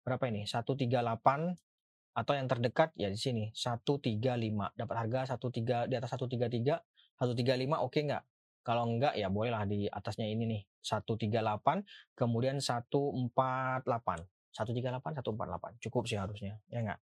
Berapa 0.00 0.24
ini? 0.32 0.48
138 0.48 2.16
atau 2.16 2.32
yang 2.32 2.48
terdekat 2.48 2.96
ya 2.96 3.12
di 3.12 3.20
sini. 3.20 3.52
135 3.52 4.16
dapat 4.72 4.96
harga 4.96 5.36
13 5.36 5.92
di 5.92 5.94
atas 6.00 6.10
133 6.16 6.80
135 7.20 7.84
oke 7.84 8.00
nggak? 8.00 8.24
Kalau 8.64 8.88
enggak 8.88 9.12
ya 9.20 9.28
bolehlah 9.28 9.68
di 9.68 9.84
atasnya 9.84 10.24
ini 10.24 10.48
nih. 10.48 10.62
138 10.80 11.84
kemudian 12.16 12.56
148 12.56 13.84
138 14.50 15.20
148 15.20 15.84
cukup 15.88 16.02
sih 16.08 16.18
harusnya 16.18 16.58
ya 16.72 16.80
enggak 16.82 17.00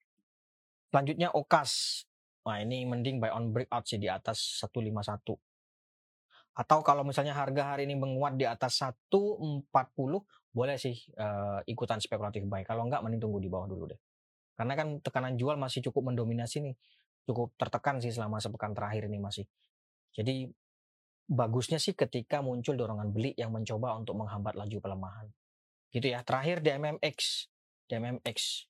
selanjutnya 0.93 1.29
okas 1.33 2.03
Nah 2.43 2.59
ini 2.59 2.83
mending 2.83 3.23
buy 3.23 3.31
on 3.31 3.55
breakout 3.55 3.87
sih 3.87 3.99
di 3.99 4.11
atas 4.11 4.59
151. 4.59 5.39
Atau 6.53 6.79
kalau 6.85 7.01
misalnya 7.01 7.33
harga 7.33 7.73
hari 7.73 7.89
ini 7.89 7.97
menguat 7.97 8.37
di 8.37 8.45
atas 8.45 8.83
140, 8.83 9.73
boleh 10.53 10.77
sih 10.77 10.93
uh, 11.17 11.65
ikutan 11.65 11.97
spekulatif 11.97 12.45
buy. 12.45 12.61
Kalau 12.61 12.85
enggak 12.85 13.01
mending 13.01 13.23
tunggu 13.23 13.41
di 13.41 13.49
bawah 13.49 13.65
dulu 13.65 13.89
deh. 13.89 13.99
Karena 14.53 14.77
kan 14.77 15.01
tekanan 15.01 15.33
jual 15.33 15.57
masih 15.57 15.81
cukup 15.89 16.13
mendominasi 16.13 16.61
nih. 16.61 16.75
Cukup 17.25 17.55
tertekan 17.57 17.97
sih 18.03 18.13
selama 18.13 18.37
sepekan 18.37 18.75
terakhir 18.75 19.09
ini 19.09 19.17
masih. 19.17 19.47
Jadi 20.13 20.45
bagusnya 21.25 21.81
sih 21.81 21.97
ketika 21.97 22.43
muncul 22.43 22.77
dorongan 22.77 23.09
beli 23.09 23.33
yang 23.33 23.49
mencoba 23.49 23.97
untuk 23.97 24.13
menghambat 24.19 24.53
laju 24.53 24.77
pelemahan. 24.77 25.27
Gitu 25.89 26.11
ya. 26.11 26.21
Terakhir 26.21 26.61
DMMX. 26.61 27.49
DMMX 27.89 28.69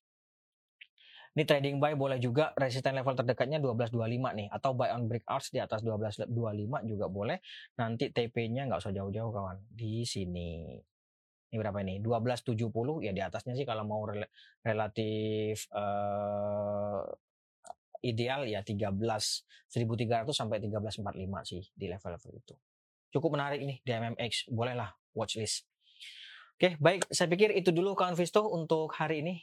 ini 1.34 1.42
trading 1.42 1.82
buy 1.82 1.98
boleh 1.98 2.22
juga 2.22 2.54
resisten 2.54 2.94
level 2.94 3.18
terdekatnya 3.18 3.58
1225 3.58 4.38
nih 4.38 4.48
atau 4.54 4.70
buy 4.70 4.94
on 4.94 5.10
breakouts 5.10 5.50
di 5.50 5.58
atas 5.58 5.82
1225 5.82 6.30
juga 6.86 7.06
boleh. 7.10 7.42
Nanti 7.74 8.14
TP-nya 8.14 8.70
nggak 8.70 8.78
usah 8.78 8.94
jauh-jauh 8.94 9.34
kawan. 9.34 9.58
Di 9.66 10.06
sini. 10.06 10.78
Ini 11.50 11.58
berapa 11.58 11.82
ini? 11.82 11.98
1270 11.98 13.02
ya 13.02 13.10
di 13.10 13.22
atasnya 13.22 13.58
sih 13.58 13.66
kalau 13.66 13.82
mau 13.82 14.06
rel 14.06 14.22
relatif 14.62 15.66
uh, 15.74 17.02
ideal 18.06 18.46
ya 18.46 18.62
13 18.62 18.94
1300 18.94 20.30
sampai 20.30 20.62
1345 20.62 21.50
sih 21.50 21.62
di 21.74 21.86
level-level 21.90 22.30
itu. 22.30 22.54
Cukup 23.10 23.34
menarik 23.34 23.58
nih 23.62 23.82
DMMX, 23.82 24.54
bolehlah 24.54 24.94
watchlist. 25.18 25.66
Oke, 26.54 26.78
baik. 26.78 27.10
Saya 27.10 27.26
pikir 27.26 27.50
itu 27.50 27.74
dulu 27.74 27.98
kawan 27.98 28.14
Visto 28.14 28.46
untuk 28.46 28.94
hari 28.94 29.26
ini. 29.26 29.42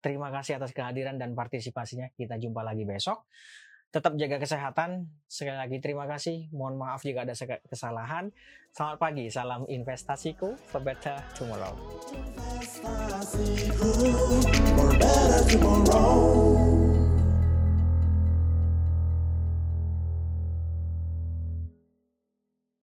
Terima 0.00 0.32
kasih 0.32 0.56
atas 0.56 0.72
kehadiran 0.72 1.20
dan 1.20 1.36
partisipasinya. 1.36 2.08
Kita 2.16 2.40
jumpa 2.40 2.64
lagi 2.64 2.88
besok. 2.88 3.28
Tetap 3.90 4.16
jaga 4.16 4.40
kesehatan. 4.40 5.12
Sekali 5.28 5.58
lagi 5.60 5.76
terima 5.82 6.08
kasih. 6.08 6.48
Mohon 6.56 6.74
maaf 6.80 7.04
jika 7.04 7.28
ada 7.28 7.36
kesalahan. 7.68 8.32
Selamat 8.72 8.96
pagi. 8.96 9.28
Salam 9.28 9.68
investasiku 9.68 10.56
for 10.70 10.80
better 10.80 11.20
tomorrow. 11.36 11.74
Better 14.96 15.42
tomorrow. 15.52 16.89